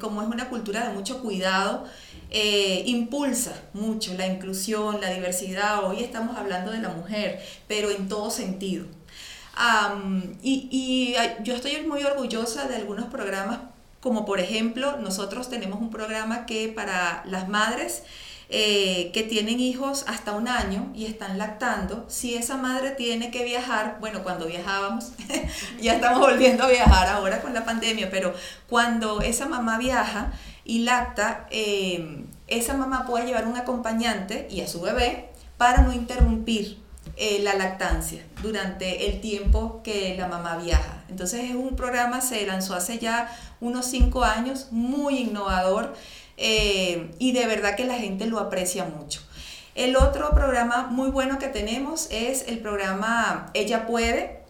como 0.00 0.22
es 0.22 0.28
una 0.28 0.48
cultura 0.48 0.86
de 0.86 0.92
mucho 0.92 1.22
cuidado, 1.22 1.86
eh, 2.30 2.82
impulsa 2.86 3.62
mucho 3.72 4.14
la 4.14 4.26
inclusión, 4.26 5.00
la 5.00 5.10
diversidad. 5.10 5.84
Hoy 5.84 6.02
estamos 6.02 6.36
hablando 6.36 6.70
de 6.70 6.78
la 6.78 6.90
mujer, 6.90 7.40
pero 7.68 7.90
en 7.90 8.08
todo 8.08 8.30
sentido. 8.30 8.86
y, 10.42 11.14
yo 11.42 11.54
estoy 11.54 11.80
muy 11.86 12.02
orgullosa 12.02 12.68
de 12.68 12.76
algunos 12.76 13.06
programas 13.06 13.58
como 14.06 14.24
por 14.24 14.38
ejemplo, 14.38 14.98
nosotros 14.98 15.50
tenemos 15.50 15.80
un 15.80 15.90
programa 15.90 16.46
que 16.46 16.68
para 16.68 17.24
las 17.26 17.48
madres 17.48 18.04
eh, 18.48 19.10
que 19.12 19.24
tienen 19.24 19.58
hijos 19.58 20.04
hasta 20.06 20.30
un 20.30 20.46
año 20.46 20.92
y 20.94 21.06
están 21.06 21.38
lactando, 21.38 22.04
si 22.06 22.36
esa 22.36 22.56
madre 22.56 22.92
tiene 22.92 23.32
que 23.32 23.42
viajar, 23.42 23.96
bueno, 23.98 24.22
cuando 24.22 24.46
viajábamos, 24.46 25.10
ya 25.80 25.94
estamos 25.94 26.20
volviendo 26.20 26.62
a 26.62 26.68
viajar 26.68 27.08
ahora 27.08 27.42
con 27.42 27.52
la 27.52 27.64
pandemia, 27.64 28.08
pero 28.08 28.32
cuando 28.68 29.22
esa 29.22 29.48
mamá 29.48 29.76
viaja 29.78 30.32
y 30.66 30.80
lacta, 30.80 31.46
eh, 31.50 32.24
esa 32.48 32.74
mamá 32.74 33.06
puede 33.06 33.26
llevar 33.26 33.46
un 33.46 33.56
acompañante 33.56 34.48
y 34.50 34.60
a 34.60 34.68
su 34.68 34.80
bebé 34.80 35.30
para 35.56 35.82
no 35.82 35.92
interrumpir 35.92 36.78
eh, 37.16 37.38
la 37.42 37.54
lactancia 37.54 38.26
durante 38.42 39.08
el 39.08 39.20
tiempo 39.20 39.80
que 39.84 40.16
la 40.18 40.26
mamá 40.26 40.56
viaja. 40.56 41.04
Entonces 41.08 41.44
es 41.44 41.54
un 41.54 41.76
programa, 41.76 42.20
se 42.20 42.44
lanzó 42.46 42.74
hace 42.74 42.98
ya 42.98 43.30
unos 43.60 43.86
cinco 43.86 44.24
años, 44.24 44.68
muy 44.72 45.18
innovador 45.18 45.94
eh, 46.36 47.14
y 47.20 47.32
de 47.32 47.46
verdad 47.46 47.76
que 47.76 47.84
la 47.84 47.94
gente 47.94 48.26
lo 48.26 48.40
aprecia 48.40 48.84
mucho. 48.84 49.22
El 49.76 49.96
otro 49.96 50.30
programa 50.30 50.88
muy 50.88 51.10
bueno 51.10 51.38
que 51.38 51.48
tenemos 51.48 52.08
es 52.10 52.48
el 52.48 52.58
programa 52.58 53.50
Ella 53.54 53.86
Puede, 53.86 54.40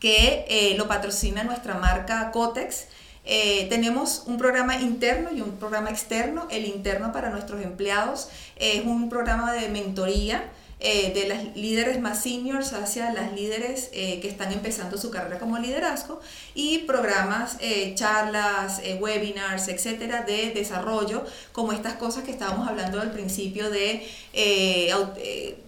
que 0.00 0.74
lo 0.76 0.88
patrocina 0.88 1.44
nuestra 1.44 1.74
marca 1.74 2.30
Cotex. 2.32 2.86
Eh, 3.26 3.66
tenemos 3.68 4.22
un 4.26 4.38
programa 4.38 4.80
interno 4.80 5.30
y 5.32 5.40
un 5.40 5.56
programa 5.56 5.90
externo. 5.90 6.46
El 6.50 6.64
interno 6.64 7.12
para 7.12 7.30
nuestros 7.30 7.62
empleados 7.62 8.28
es 8.56 8.84
un 8.84 9.08
programa 9.08 9.52
de 9.52 9.68
mentoría 9.68 10.44
eh, 10.78 11.12
de 11.14 11.26
las 11.26 11.56
líderes 11.56 12.00
más 12.02 12.22
seniors 12.22 12.74
hacia 12.74 13.10
las 13.10 13.32
líderes 13.32 13.88
eh, 13.94 14.20
que 14.20 14.28
están 14.28 14.52
empezando 14.52 14.98
su 14.98 15.10
carrera 15.10 15.38
como 15.38 15.56
liderazgo 15.56 16.20
y 16.54 16.80
programas, 16.80 17.56
eh, 17.60 17.94
charlas, 17.94 18.82
webinars, 19.00 19.68
etcétera, 19.68 20.22
de 20.22 20.50
desarrollo, 20.50 21.24
como 21.52 21.72
estas 21.72 21.94
cosas 21.94 22.24
que 22.24 22.30
estábamos 22.30 22.68
hablando 22.68 23.00
al 23.00 23.10
principio 23.10 23.70
de, 23.70 24.06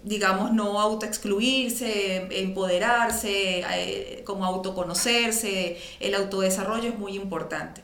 digamos, 0.04 0.52
no 0.52 0.78
autoexcluirse, 0.78 2.28
empoderarse, 2.42 4.22
como 4.26 4.44
autoconocerse, 4.44 5.78
el 6.00 6.14
autodesarrollo 6.14 6.90
es 6.90 6.98
muy 6.98 7.14
importante. 7.14 7.80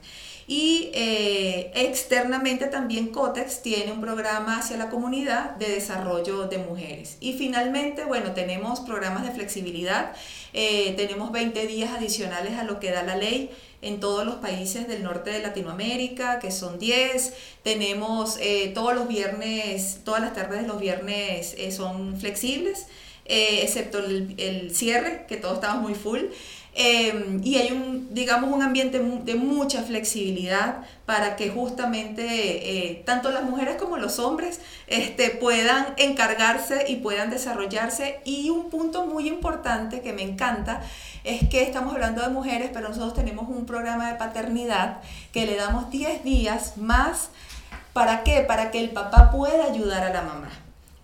Y 0.47 0.91
eh, 0.93 1.73
externamente 1.75 2.67
también 2.67 3.09
COTEX 3.09 3.63
tiene 3.63 3.93
un 3.93 4.03
programa 4.03 4.59
hacia 4.59 4.77
la 4.77 4.91
comunidad 4.91 5.53
de 5.57 5.71
desarrollo 5.71 6.49
de 6.49 6.59
mujeres. 6.59 7.17
Y 7.21 7.33
finalmente, 7.33 8.05
bueno, 8.05 8.33
tenemos 8.33 8.81
programas 8.81 9.25
de 9.25 9.33
flexibilidad, 9.33 10.13
eh, 10.53 10.93
tenemos 10.97 11.33
20 11.33 11.67
días 11.67 11.93
adicionales 11.93 12.59
a 12.59 12.65
lo 12.65 12.79
que 12.79 12.91
da 12.91 13.03
la 13.03 13.17
ley 13.17 13.51
en 13.81 14.01
todos 14.01 14.27
los 14.27 14.37
países 14.37 14.87
del 14.87 15.03
norte 15.03 15.31
de 15.31 15.41
Latinoamérica, 15.41 16.39
que 16.41 16.51
son 16.51 16.79
10. 16.79 17.33
Tenemos 17.63 18.37
eh, 18.41 18.71
todos 18.75 18.95
los 18.95 19.09
viernes, 19.09 20.01
todas 20.05 20.21
las 20.21 20.35
tardes 20.35 20.63
de 20.63 20.69
los 20.69 20.79
viernes 20.79 21.57
son 21.75 22.19
flexibles, 22.21 22.87
excepto 23.25 23.99
el, 23.99 24.35
el, 24.37 24.75
cierre, 24.75 25.25
que 25.27 25.39
todos 25.39 25.55
estamos 25.55 25.83
muy 25.83 25.95
full. 25.95 26.21
Em, 26.76 27.40
y 27.45 27.57
hay 27.57 27.71
un, 27.71 28.12
digamos, 28.12 28.52
un 28.52 28.61
ambiente 28.61 28.99
de 28.99 29.35
mucha 29.37 29.85
flexibilidad 29.85 30.78
para 31.07 31.37
que 31.37 31.49
justamente 31.49 32.25
eh, 32.26 33.02
tanto 33.07 33.31
las 33.31 33.45
mujeres 33.45 33.76
como 33.76 33.97
los 33.97 34.19
hombres 34.19 34.61
este, 34.88 35.31
puedan 35.31 35.95
encargarse 35.99 36.87
y 36.88 36.97
puedan 36.97 37.31
desarrollarse. 37.31 38.21
Y 38.25 38.50
un 38.50 38.71
punto 38.71 39.07
muy 39.07 39.28
importante 39.28 40.00
que 40.00 40.12
me 40.12 40.23
encanta 40.23 40.83
es 41.23 41.49
que 41.49 41.62
estamos 41.62 41.95
hablando 41.95 42.23
de 42.23 42.28
mujeres, 42.31 42.71
pero 42.73 42.88
nosotros 42.88 43.14
tenemos 43.14 43.49
un 43.49 43.66
programa 43.66 44.11
de 44.11 44.19
paternidad 44.19 44.99
que 45.33 45.47
le 45.47 45.54
damos 45.54 45.90
10 45.90 46.25
días 46.25 46.76
más. 46.76 47.28
¿Para 47.93 48.25
qué? 48.25 48.40
Para 48.40 48.73
que 48.73 48.81
el 48.81 48.90
papá 48.90 49.31
pueda 49.31 49.66
ayudar 49.66 50.02
a 50.02 50.12
la 50.12 50.23
mamá. 50.23 50.50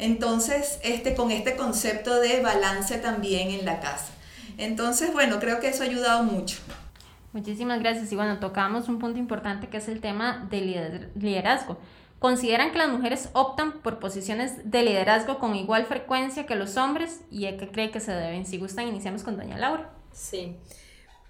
Entonces, 0.00 0.80
este, 0.82 1.14
con 1.14 1.30
este 1.30 1.54
concepto 1.54 2.18
de 2.18 2.40
balance 2.40 2.98
también 2.98 3.50
en 3.50 3.64
la 3.64 3.78
casa. 3.78 4.06
Entonces, 4.60 5.12
bueno, 5.12 5.40
creo 5.40 5.58
que 5.58 5.68
eso 5.68 5.82
ha 5.82 5.86
ayudado 5.86 6.22
mucho. 6.22 6.58
Muchísimas 7.32 7.80
gracias. 7.80 8.12
Y 8.12 8.16
bueno, 8.16 8.38
tocamos 8.38 8.88
un 8.88 8.98
punto 8.98 9.18
importante 9.18 9.68
que 9.68 9.78
es 9.78 9.88
el 9.88 10.00
tema 10.00 10.46
del 10.50 11.10
liderazgo. 11.14 11.78
¿Consideran 12.18 12.70
que 12.70 12.76
las 12.76 12.90
mujeres 12.90 13.30
optan 13.32 13.80
por 13.80 13.98
posiciones 13.98 14.70
de 14.70 14.82
liderazgo 14.82 15.38
con 15.38 15.54
igual 15.54 15.86
frecuencia 15.86 16.44
que 16.44 16.56
los 16.56 16.76
hombres? 16.76 17.22
¿Y 17.30 17.46
a 17.46 17.56
qué 17.56 17.70
cree 17.70 17.90
que 17.90 18.00
se 18.00 18.12
deben? 18.12 18.44
Si 18.44 18.58
gustan, 18.58 18.88
iniciamos 18.88 19.22
con 19.22 19.38
doña 19.38 19.56
Laura. 19.56 19.90
Sí. 20.12 20.56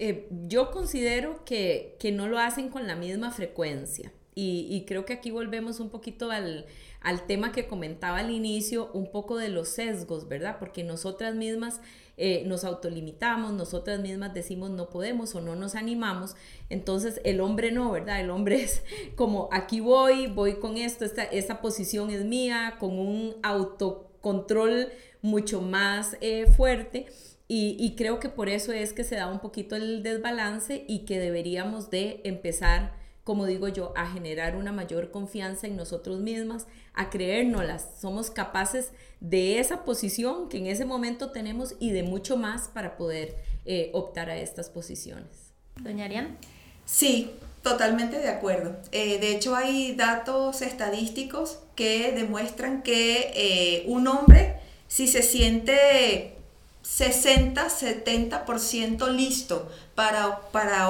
Eh, 0.01 0.27
yo 0.49 0.73
considero 0.73 1.45
que, 1.45 1.97
no 2.13 2.27
lo 2.27 2.41
hacen 2.41 2.69
con 2.69 2.89
la 2.89 2.97
misma 2.97 3.31
frecuencia. 3.31 4.11
Y, 4.35 4.67
y 4.69 4.85
creo 4.87 5.05
que 5.05 5.13
aquí 5.13 5.31
volvemos 5.31 5.79
un 5.79 5.91
poquito 5.91 6.33
al, 6.33 6.67
al 7.01 7.27
tema 7.27 7.53
que 7.53 7.67
comentaba 7.67 8.19
al 8.19 8.31
inicio, 8.31 8.91
un 8.93 9.11
poco 9.11 9.37
de 9.39 9.49
los 9.49 9.69
sesgos, 9.69 10.29
¿verdad? 10.29 10.57
Porque 10.59 10.85
nosotras 10.85 11.35
mismas 11.35 11.81
eh, 12.19 12.45
nos 12.47 12.65
autolimitamos, 12.65 13.55
nosotras 13.55 14.01
mismas 14.01 14.35
decimos 14.35 14.71
no 14.71 14.91
podemos 14.91 15.35
o 15.35 15.41
no 15.41 15.57
nos 15.57 15.75
animamos, 15.75 16.37
entonces 16.69 17.21
el 17.25 17.41
hombre 17.41 17.73
no, 17.73 17.91
¿verdad? 17.91 18.21
El 18.21 18.29
hombre 18.29 18.57
es 18.63 18.83
como 19.17 19.49
aquí 19.53 19.81
voy, 19.81 20.27
voy 20.27 20.57
con 20.57 20.77
esto, 20.77 21.07
esta, 21.07 21.61
posición 21.63 22.11
es 22.11 22.25
mía, 22.25 22.77
con 22.79 22.99
un 22.99 23.37
autocontrol 23.43 24.89
mucho 25.23 25.63
más 25.63 26.17
eh, 26.21 26.47
fuerte. 26.57 27.07
Y, 27.49 27.77
y, 27.81 27.97
creo 27.97 28.21
que 28.21 28.29
por 28.29 28.49
eso 28.49 28.71
es 28.71 28.93
que 28.93 29.03
se 29.03 29.17
da 29.17 29.27
un 29.27 29.41
poquito 29.41 29.75
el 29.75 30.05
desbalance 30.05 30.85
y 30.87 31.01
que 31.01 31.19
deberíamos 31.19 31.91
de 31.91 32.21
empezar 32.23 33.00
como 33.31 33.47
digo 33.47 33.69
yo, 33.69 33.93
a 33.95 34.11
generar 34.11 34.57
una 34.57 34.73
mayor 34.73 35.13
confianza 35.13 35.69
en 35.69 35.77
nosotros 35.77 36.19
mismas, 36.19 36.67
a 36.95 37.11
creérnoslas. 37.11 37.87
Somos 38.01 38.29
capaces 38.29 38.91
de 39.21 39.61
esa 39.61 39.85
posición 39.85 40.49
que 40.49 40.59
en 40.59 40.67
ese 40.67 40.85
momento 40.85 41.31
tenemos 41.31 41.77
y 41.79 41.93
de 41.93 42.03
mucho 42.03 42.37
más 42.37 42.67
para 42.67 42.97
poder 42.97 43.37
eh, 43.67 43.93
optar 43.95 44.31
a 44.31 44.37
estas 44.37 44.69
posiciones. 44.69 45.53
Doña 45.77 46.07
Ariana. 46.07 46.37
Sí, 46.87 47.31
totalmente 47.63 48.19
de 48.19 48.31
acuerdo. 48.31 48.77
Eh, 48.91 49.21
de 49.21 49.37
hecho, 49.37 49.55
hay 49.55 49.95
datos 49.95 50.61
estadísticos 50.61 51.61
que 51.77 52.11
demuestran 52.11 52.83
que 52.83 53.31
eh, 53.37 53.85
un 53.87 54.09
hombre, 54.09 54.57
si 54.89 55.07
se 55.07 55.23
siente 55.23 56.35
60, 56.83 57.69
70% 57.69 59.09
listo 59.13 59.71
para, 59.95 60.41
para 60.51 60.89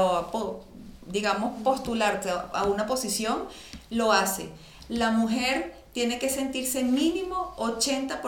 digamos, 1.10 1.62
postularte 1.62 2.30
a 2.30 2.64
una 2.64 2.86
posición, 2.86 3.44
lo 3.90 4.12
hace. 4.12 4.48
La 4.88 5.10
mujer 5.10 5.74
tiene 5.92 6.18
que 6.18 6.28
sentirse 6.28 6.84
mínimo 6.84 7.54
80%, 7.56 8.20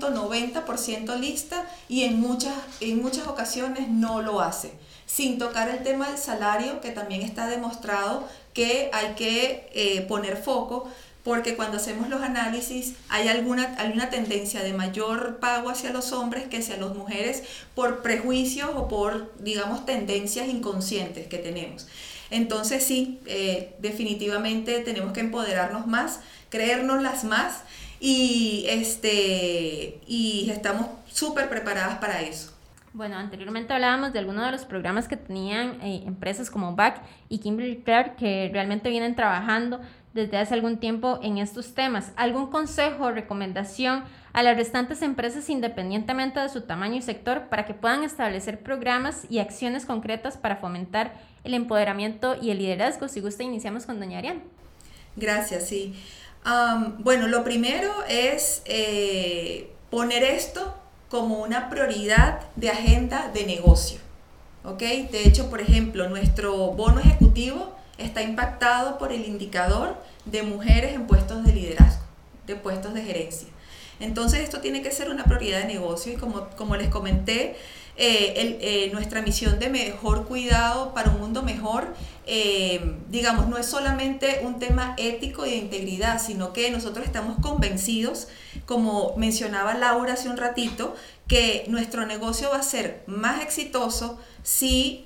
90% 0.00 1.18
lista 1.18 1.64
y 1.88 2.04
en 2.04 2.20
muchas, 2.20 2.54
en 2.80 3.02
muchas 3.02 3.26
ocasiones 3.26 3.88
no 3.88 4.22
lo 4.22 4.40
hace. 4.40 4.72
Sin 5.06 5.38
tocar 5.38 5.68
el 5.68 5.82
tema 5.82 6.08
del 6.08 6.18
salario, 6.18 6.80
que 6.80 6.90
también 6.90 7.22
está 7.22 7.46
demostrado 7.46 8.28
que 8.52 8.90
hay 8.92 9.14
que 9.14 9.70
eh, 9.72 10.02
poner 10.02 10.36
foco, 10.36 10.88
porque 11.28 11.56
cuando 11.56 11.76
hacemos 11.76 12.08
los 12.08 12.22
análisis 12.22 12.94
hay 13.10 13.28
alguna, 13.28 13.74
alguna 13.76 14.08
tendencia 14.08 14.62
de 14.62 14.72
mayor 14.72 15.40
pago 15.40 15.68
hacia 15.68 15.92
los 15.92 16.12
hombres 16.12 16.48
que 16.48 16.56
hacia 16.56 16.78
las 16.78 16.94
mujeres 16.94 17.42
por 17.74 18.00
prejuicios 18.00 18.70
o 18.74 18.88
por, 18.88 19.30
digamos, 19.38 19.84
tendencias 19.84 20.48
inconscientes 20.48 21.26
que 21.26 21.36
tenemos. 21.36 21.86
Entonces 22.30 22.82
sí, 22.82 23.20
eh, 23.26 23.74
definitivamente 23.78 24.80
tenemos 24.80 25.12
que 25.12 25.20
empoderarnos 25.20 25.86
más, 25.86 26.20
creérnoslas 26.48 27.24
más 27.24 27.62
y, 28.00 28.64
este, 28.66 30.00
y 30.06 30.48
estamos 30.50 30.86
súper 31.12 31.50
preparadas 31.50 31.98
para 31.98 32.22
eso. 32.22 32.54
Bueno, 32.94 33.16
anteriormente 33.16 33.74
hablábamos 33.74 34.14
de 34.14 34.18
algunos 34.18 34.46
de 34.46 34.52
los 34.52 34.64
programas 34.64 35.08
que 35.08 35.16
tenían 35.18 35.80
eh, 35.82 36.04
empresas 36.06 36.50
como 36.50 36.74
BAC 36.74 37.02
y 37.28 37.38
Kimberly 37.38 37.82
Clark 37.82 38.16
que 38.16 38.48
realmente 38.50 38.88
vienen 38.88 39.14
trabajando 39.14 39.80
desde 40.14 40.38
hace 40.38 40.54
algún 40.54 40.78
tiempo 40.78 41.18
en 41.22 41.38
estos 41.38 41.74
temas. 41.74 42.12
¿Algún 42.16 42.50
consejo 42.50 43.04
o 43.04 43.10
recomendación 43.10 44.04
a 44.32 44.42
las 44.42 44.56
restantes 44.56 45.02
empresas 45.02 45.48
independientemente 45.50 46.40
de 46.40 46.48
su 46.48 46.62
tamaño 46.62 46.96
y 46.96 47.02
sector 47.02 47.48
para 47.48 47.66
que 47.66 47.74
puedan 47.74 48.04
establecer 48.04 48.62
programas 48.62 49.26
y 49.28 49.38
acciones 49.38 49.84
concretas 49.84 50.36
para 50.36 50.56
fomentar 50.56 51.14
el 51.44 51.54
empoderamiento 51.54 52.36
y 52.40 52.50
el 52.50 52.58
liderazgo? 52.58 53.08
Si 53.08 53.20
gusta, 53.20 53.42
iniciamos 53.42 53.86
con 53.86 53.98
doña 54.00 54.18
Ariane. 54.18 54.42
Gracias, 55.16 55.66
sí. 55.66 55.94
bueno, 56.98 57.26
lo 57.26 57.42
primero 57.44 57.92
es 58.08 58.62
eh, 58.66 59.70
poner 59.90 60.22
esto 60.22 60.74
como 61.08 61.42
una 61.42 61.70
prioridad 61.70 62.40
de 62.56 62.70
agenda 62.70 63.30
de 63.32 63.46
negocio. 63.46 63.98
¿ok? 64.64 64.80
De 65.10 65.26
hecho, 65.26 65.50
por 65.50 65.60
ejemplo, 65.60 66.08
nuestro 66.08 66.72
bono 66.72 67.00
ejecutivo 67.00 67.74
está 67.98 68.22
impactado 68.22 68.96
por 68.98 69.12
el 69.12 69.26
indicador 69.26 69.96
de 70.24 70.42
mujeres 70.42 70.94
en 70.94 71.06
puestos 71.06 71.44
de 71.44 71.52
liderazgo, 71.52 72.02
de 72.46 72.56
puestos 72.56 72.94
de 72.94 73.02
gerencia. 73.02 73.48
Entonces 74.00 74.40
esto 74.40 74.60
tiene 74.60 74.80
que 74.80 74.92
ser 74.92 75.10
una 75.10 75.24
prioridad 75.24 75.58
de 75.60 75.66
negocio 75.66 76.12
y 76.12 76.16
como, 76.16 76.48
como 76.50 76.76
les 76.76 76.88
comenté, 76.88 77.56
eh, 78.00 78.58
eh, 78.60 78.90
nuestra 78.92 79.22
misión 79.22 79.58
de 79.58 79.70
mejor 79.70 80.28
cuidado 80.28 80.94
para 80.94 81.10
un 81.10 81.18
mundo 81.18 81.42
mejor, 81.42 81.92
eh, 82.26 82.94
digamos, 83.08 83.48
no 83.48 83.58
es 83.58 83.66
solamente 83.66 84.42
un 84.44 84.60
tema 84.60 84.94
ético 84.98 85.44
y 85.44 85.50
de 85.50 85.56
integridad, 85.56 86.22
sino 86.22 86.52
que 86.52 86.70
nosotros 86.70 87.04
estamos 87.04 87.40
convencidos, 87.40 88.28
como 88.66 89.16
mencionaba 89.16 89.74
Laura 89.74 90.12
hace 90.12 90.28
un 90.28 90.36
ratito, 90.36 90.94
que 91.26 91.64
nuestro 91.66 92.06
negocio 92.06 92.50
va 92.50 92.58
a 92.58 92.62
ser 92.62 93.02
más 93.08 93.42
exitoso 93.42 94.20
si 94.44 95.04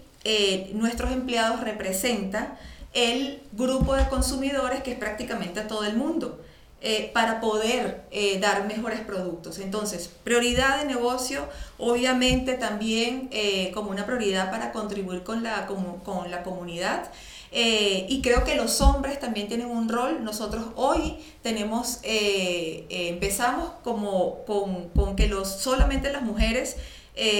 nuestros 0.74 1.10
empleados 1.12 1.60
representan 1.60 2.58
el 2.92 3.42
grupo 3.52 3.94
de 3.94 4.08
consumidores 4.08 4.82
que 4.82 4.92
es 4.92 4.98
prácticamente 4.98 5.60
todo 5.62 5.84
el 5.84 5.96
mundo. 5.96 6.38
Eh, 6.84 7.12
para 7.14 7.40
poder 7.40 8.02
eh, 8.10 8.40
dar 8.40 8.66
mejores 8.66 8.98
productos. 9.02 9.60
Entonces, 9.60 10.10
prioridad 10.24 10.80
de 10.80 10.84
negocio, 10.84 11.46
obviamente 11.78 12.54
también 12.54 13.28
eh, 13.30 13.70
como 13.72 13.92
una 13.92 14.04
prioridad 14.04 14.50
para 14.50 14.72
contribuir 14.72 15.22
con 15.22 15.44
la, 15.44 15.66
con, 15.66 16.28
la 16.28 16.42
comunidad. 16.42 17.12
y 17.52 18.20
creo 18.20 18.42
que 18.42 18.56
los 18.56 18.80
hombres 18.80 19.20
también 19.20 19.46
tienen 19.46 19.68
un 19.70 19.88
rol. 19.88 20.24
Nosotros 20.24 20.64
hoy 20.74 21.18
tenemos, 21.42 22.00
empezamos 22.02 23.70
como 23.84 24.44
con, 24.44 24.88
con, 24.88 25.14
que 25.14 25.28
los, 25.28 25.48
solamente 25.48 26.10
las 26.10 26.22
mujeres, 26.22 26.78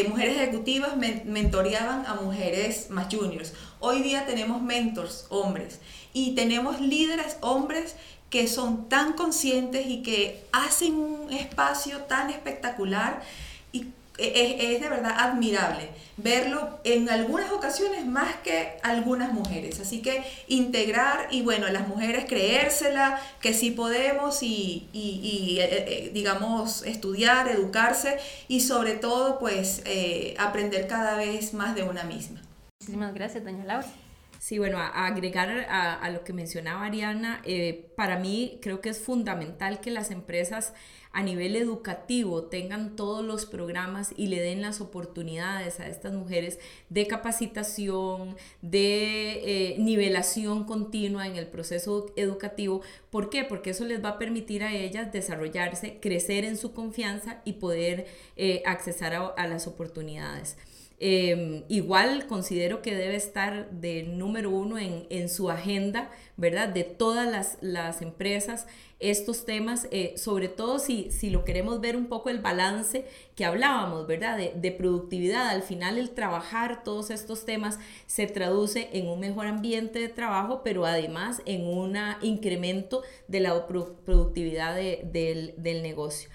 mujeres 0.08 0.36
ejecutivas 0.36 0.96
mentoreaban 0.96 2.04
a 2.06 2.14
mujeres 2.14 2.90
más 2.90 3.12
juniors. 3.12 3.54
Hoy 3.80 4.02
día 4.02 4.26
tenemos 4.26 4.60
mentors, 4.60 5.26
hombres, 5.30 5.80
y 6.12 6.34
tenemos 6.34 6.80
líderes, 6.80 7.38
hombres, 7.40 7.96
que 8.28 8.48
son 8.48 8.88
tan 8.88 9.12
conscientes 9.12 9.86
y 9.86 10.02
que 10.02 10.42
hacen 10.52 10.94
un 10.94 11.32
espacio 11.32 12.02
tan 12.04 12.30
espectacular 12.30 13.22
y 14.19 14.75
es, 14.75 14.81
de 14.81 14.88
verdad 14.88 15.14
admirable 15.16 15.88
verlo 16.16 16.78
en 16.85 17.09
algunas 17.09 17.50
ocasiones 17.52 18.07
más 18.07 18.37
que 18.45 18.76
algunas 18.83 19.33
mujeres. 19.33 19.81
Así 19.81 20.02
que 20.02 20.23
integrar 20.47 21.28
y 21.31 21.42
bueno, 21.42 21.69
las 21.69 21.88
mujeres 21.88 22.26
creérsela, 22.28 23.21
que 23.40 23.54
sí 23.54 23.71
podemos 23.71 24.42
y, 24.42 24.88
y, 24.92 25.59
eh, 25.61 25.69
eh, 25.71 26.11
digamos 26.12 26.83
estudiar, 26.85 27.49
educarse 27.49 28.19
y 28.49 28.61
sobre 28.61 28.95
todo 28.95 29.38
pues 29.38 29.83
eh, 29.85 30.35
aprender 30.38 30.87
cada 30.87 31.16
vez 31.16 31.54
más 31.54 31.75
de 31.75 31.83
una 31.83 32.04
misma. 32.04 32.40
Muchísimas 32.81 33.14
gracias, 33.14 33.45
doña 33.45 33.64
Laura. 33.64 33.88
Sí, 34.42 34.58
bueno, 34.58 34.78
a, 34.78 35.06
agregar 35.06 35.49
a, 35.70 36.11
lo 36.11 36.25
que 36.25 36.32
mencionaba 36.32 36.87
Ariana, 36.87 37.40
eh, 37.44 37.92
para 37.96 38.18
mí 38.18 38.58
creo 38.61 38.80
que 38.80 38.88
es 38.88 38.99
fundamental 38.99 39.80
que 39.80 39.92
las 39.92 40.11
empresas 40.11 40.75
a 41.12 41.22
nivel 41.22 41.54
educativo 41.54 42.46
tengan 42.46 42.96
todos 42.96 43.25
los 43.25 43.46
programas 43.46 44.12
y 44.16 44.26
le 44.26 44.40
den 44.40 44.61
las 44.61 44.80
oportunidades 44.80 45.78
a 45.78 45.87
estas 45.87 46.14
mujeres 46.14 46.58
de 46.88 47.06
capacitación, 47.06 48.34
de 48.62 49.75
eh, 49.75 49.76
nivelación 49.78 50.64
continua 50.64 51.28
en 51.28 51.37
el 51.37 51.46
proceso 51.46 52.12
educativo. 52.16 52.82
¿Por 53.11 53.30
qué? 53.30 53.44
Porque 53.44 53.70
eso 53.70 53.84
les 53.84 54.04
va 54.04 54.08
a 54.08 54.18
permitir 54.18 54.64
a 54.64 54.75
ellas 54.75 55.12
desarrollarse, 55.12 56.00
crecer 56.00 56.44
en 56.44 56.56
su 56.56 56.72
confianza 56.72 57.42
y 57.44 57.52
poder 57.54 58.08
eh, 58.34 58.64
accesar 58.66 59.34
a 59.37 59.46
las 59.46 59.68
oportunidades. 59.68 60.56
Em, 61.04 61.64
igual 61.68 62.28
considero 62.28 62.80
que 62.80 62.94
debe 62.94 63.16
estar 63.16 63.68
de 63.73 64.04
número 64.04 64.50
uno 64.50 64.78
en, 64.78 65.28
su 65.28 65.50
agenda, 65.50 66.12
¿verdad? 66.37 66.68
De 66.68 66.85
todas 66.85 67.59
las, 67.61 68.02
empresas, 68.02 68.68
estos 69.00 69.44
temas, 69.44 69.88
eh, 69.90 70.14
sobre 70.16 70.47
todo 70.47 70.78
si, 70.78 71.11
si, 71.11 71.30
lo 71.30 71.44
queremos 71.44 71.80
ver 71.80 71.97
un 71.97 72.06
poco 72.06 72.30
el 72.30 72.38
balance 72.38 73.04
que 73.35 73.44
hablábamos, 73.44 74.06
¿verdad? 74.06 74.37
De, 74.37 74.52
de, 74.54 74.71
productividad. 74.71 75.49
Al 75.49 75.64
final 75.64 75.99
el 75.99 76.11
trabajar 76.11 76.85
todos 76.85 77.11
estos 77.11 77.44
temas 77.44 77.80
se 78.06 78.28
traduce 78.28 78.88
en 78.92 79.09
un 79.09 79.18
mejor 79.18 79.49
ambiente 79.49 79.99
de 79.99 80.09
trabajo, 80.09 80.61
pero 80.62 80.87
además 80.87 81.42
en 81.47 81.66
un 81.66 81.99
incremento 82.23 83.02
de 83.26 83.40
la 83.40 83.66
productividad 83.66 84.76
del, 84.76 85.54
del 85.56 85.82
negocio. 85.82 86.30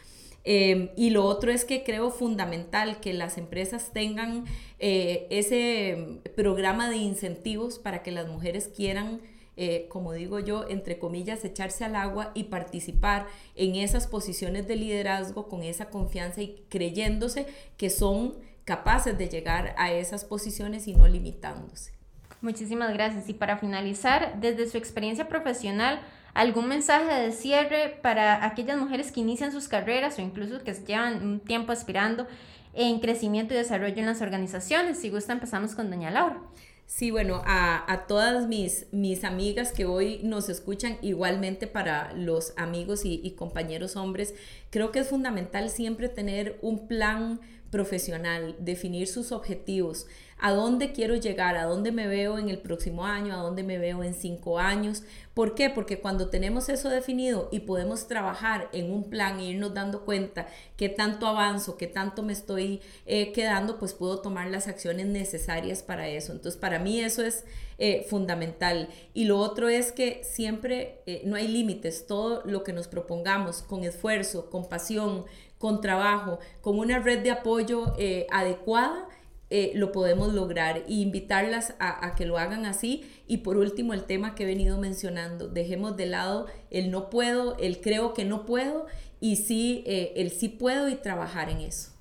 Em, 0.50 0.92
y 0.96 1.10
lo 1.10 1.25
otro 1.25 1.51
es 1.51 1.66
que 1.66 1.84
creo 1.84 2.10
fundamental 2.10 3.01
que 3.01 3.12
las 3.12 3.38
empresas 3.38 3.92
tengan 3.92 4.45
eh, 4.80 5.28
ese 5.30 6.22
programa 6.38 6.89
de 6.89 6.95
incentivos 6.95 7.80
para 7.80 8.02
que 8.02 8.12
las 8.12 8.30
mujeres 8.30 8.72
quieran, 8.74 9.19
eh, 9.58 9.88
como 9.89 10.13
digo 10.13 10.39
yo, 10.39 10.65
entre 10.69 11.00
comillas, 11.00 11.43
echarse 11.43 11.84
al 11.84 11.98
agua 11.98 12.32
y 12.34 12.45
participar 12.45 13.28
en 13.56 13.76
esas 13.76 14.08
posiciones 14.08 14.69
de 14.69 14.78
liderazgo 14.78 15.50
con 15.50 15.63
esa 15.63 15.89
confianza 15.89 16.41
y 16.41 16.63
creyéndose 16.69 17.45
que 17.76 17.89
son 17.89 18.36
capaces 18.63 19.17
de 19.17 19.28
llegar 19.28 19.76
a 19.78 19.91
esas 19.91 20.24
posiciones 20.24 20.88
y 20.88 20.93
no 20.93 21.10
limitándose. 21.10 21.91
Muchísimas 22.39 22.93
gracias. 22.93 23.28
Y 23.28 23.34
para 23.34 23.58
finalizar, 23.58 24.39
desde 24.39 24.69
su 24.69 24.78
experiencia 24.78 25.28
profesional, 25.28 26.00
¿algún 26.38 26.67
mensaje 26.67 27.12
de 27.12 27.32
cierre 27.32 27.97
para 28.04 28.45
aquellas 28.45 28.78
mujeres 28.78 29.12
que 29.12 29.19
inician 29.19 29.52
sus 29.52 29.67
carreras 29.67 30.19
o 30.19 30.21
incluso 30.21 30.63
que 30.63 30.71
llevan 30.71 31.26
un 31.26 31.39
tiempo 31.39 31.71
aspirando 31.71 32.28
en 32.73 33.00
crecimiento 33.00 33.56
y 33.56 33.58
desarrollo 33.58 33.97
en 33.97 34.06
las 34.06 34.21
organizaciones? 34.21 35.00
Si 35.00 35.10
gusta, 35.10 35.34
empezamos 35.34 35.73
con 35.73 35.89
doña 35.89 36.12
Laura. 36.12 36.39
Sí, 36.86 37.10
bueno, 37.10 37.41
a, 37.45 38.06
todas 38.08 38.47
mis, 38.47 38.86
mis 38.91 39.23
amigas 39.23 39.71
que 39.71 39.86
hoy 39.86 40.21
nos 40.23 40.47
escuchan, 40.47 40.97
igualmente 41.02 41.65
para 41.65 42.13
los 42.13 42.54
amigos 42.56 43.02
y 43.04 43.32
compañeros 43.32 43.95
hombres, 43.95 44.36
creo 44.69 44.91
que 44.91 45.00
es 45.00 45.10
fundamental 45.10 45.69
siempre 45.69 46.08
tener 46.08 46.60
un 46.62 46.88
plan 46.88 47.41
profesional, 47.69 48.56
definir 48.60 49.08
sus 49.08 49.32
objetivos, 49.32 50.08
a 50.39 50.51
dónde 50.51 50.91
quiero 50.91 51.15
llegar, 51.15 51.58
a 51.58 51.65
dónde 51.65 51.91
me 51.91 52.08
veo 52.08 52.38
en 52.38 52.49
el 52.49 52.60
próximo 52.60 53.06
año, 53.06 53.34
a 53.34 53.41
dónde 53.41 53.63
me 53.63 53.80
veo 53.80 54.03
en 54.03 54.13
cinco 54.13 54.60
años. 54.60 55.03
¿Por 55.34 55.56
qué? 55.56 55.69
Porque 55.69 55.99
cuando 55.99 56.30
tenemos 56.30 56.69
eso 56.69 56.89
definido 56.89 57.49
y 57.51 57.62
podemos 57.62 58.08
trabajar 58.08 58.69
en 58.71 58.91
un 58.91 59.10
plan 59.10 59.39
e 59.39 59.49
irnos 59.49 59.73
dando 59.73 60.06
cuenta 60.06 60.47
que 60.75 60.89
tanto 60.89 61.25
avanzo, 61.25 61.77
que 61.77 61.88
tanto 61.88 62.21
me 62.21 62.34
estoy 62.34 62.82
eh, 63.08 63.32
quedando, 63.34 63.80
pues 63.80 63.93
puedo 63.93 64.19
tomar 64.19 64.47
las 64.49 64.67
acciones 64.67 65.08
necesarias 65.08 65.82
para 65.82 66.08
eso. 66.08 66.34
Entonces, 66.34 66.60
para 66.60 66.77
mí 66.77 66.99
eso 66.99 67.23
es 67.23 67.43
eh, 67.80 68.06
fundamental. 68.10 68.89
Y 69.13 69.25
lo 69.25 69.39
otro 69.39 69.69
es 69.69 69.91
que 69.91 70.21
siempre 70.23 71.01
eh, 71.06 71.21
no 71.25 71.36
hay 71.36 71.47
límites, 71.47 72.06
todo 72.08 72.43
lo 72.45 72.63
que 72.63 72.73
nos 72.73 72.88
propongamos 72.88 73.63
con 73.63 73.84
esfuerzo, 73.84 74.49
con 74.49 74.69
pasión, 74.69 75.25
con 75.58 75.82
trabajo, 75.82 76.39
con 76.62 76.78
una 76.80 77.00
red 77.00 77.24
de 77.24 77.32
apoyo 77.32 77.93
adecuada, 78.32 79.08
eh, 79.50 79.72
lo 79.76 79.93
podemos 79.93 80.34
lograr 80.34 80.84
e 80.89 80.93
invitarlas 80.93 81.74
a, 81.80 82.15
que 82.15 82.26
lo 82.26 82.38
hagan 82.38 82.65
así. 82.65 83.06
Y 83.28 83.38
por 83.38 83.58
último, 83.58 83.93
el 83.93 84.04
tema 84.04 84.36
que 84.36 84.43
he 84.43 84.46
venido 84.46 84.78
mencionando, 84.78 85.48
dejemos 85.48 85.96
de 85.96 86.06
lado 86.06 86.48
el 86.70 86.91
no 86.91 87.10
puedo, 87.10 87.58
el 87.58 87.80
creo 87.80 88.13
que 88.13 88.26
no 88.26 88.46
puedo 88.46 88.88
y 89.22 89.38
sí, 89.38 89.84
eh, 89.88 90.13
el 90.17 90.32
sí 90.32 90.50
puedo 90.50 90.89
y 90.89 90.96
trabajar 90.96 91.50
en 91.50 91.62
eso. 91.62 91.91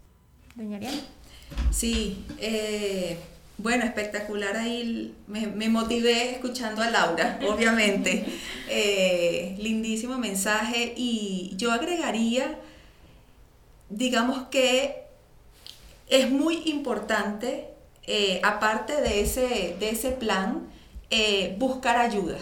Doña 0.57 0.79
Ariana. 0.79 0.99
Sí, 1.71 2.25
eh, 2.41 3.17
bueno, 3.59 3.85
espectacular 3.85 4.57
ahí, 4.57 5.15
me, 5.29 5.47
me, 5.47 5.69
motivé 5.69 6.33
escuchando 6.33 6.83
a 6.83 6.91
Laura, 6.91 7.39
obviamente. 7.49 8.25
lindísimo 9.59 10.19
mensaje 10.19 10.95
y 10.97 11.53
yo 11.57 11.71
agregaría, 11.71 12.59
digamos 13.89 14.49
que 14.49 15.05
es 16.09 16.31
muy 16.31 16.63
importante, 16.67 17.69
eh, 18.07 18.41
aparte 18.45 19.01
de 19.01 19.21
ese, 19.21 19.77
de 19.79 19.91
ese 19.91 20.11
plan, 20.11 20.69
eh, 21.11 21.57
buscar 21.59 21.97
ayuda, 21.97 22.39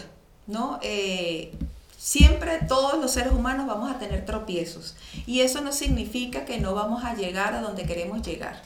¿no? 0.46 0.78
Eh, 0.82 1.52
siempre 1.96 2.60
todos 2.68 3.00
los 3.00 3.12
seres 3.12 3.32
humanos 3.32 3.66
vamos 3.66 3.90
a 3.90 3.98
tener 3.98 4.26
tropiezos 4.26 4.94
y 5.26 5.40
eso 5.40 5.62
no 5.62 5.72
significa 5.72 6.44
que 6.44 6.60
no 6.60 6.74
vamos 6.74 7.04
a 7.04 7.14
llegar 7.14 7.54
a 7.54 7.60
donde 7.60 7.84
queremos 7.84 8.22
llegar. 8.22 8.62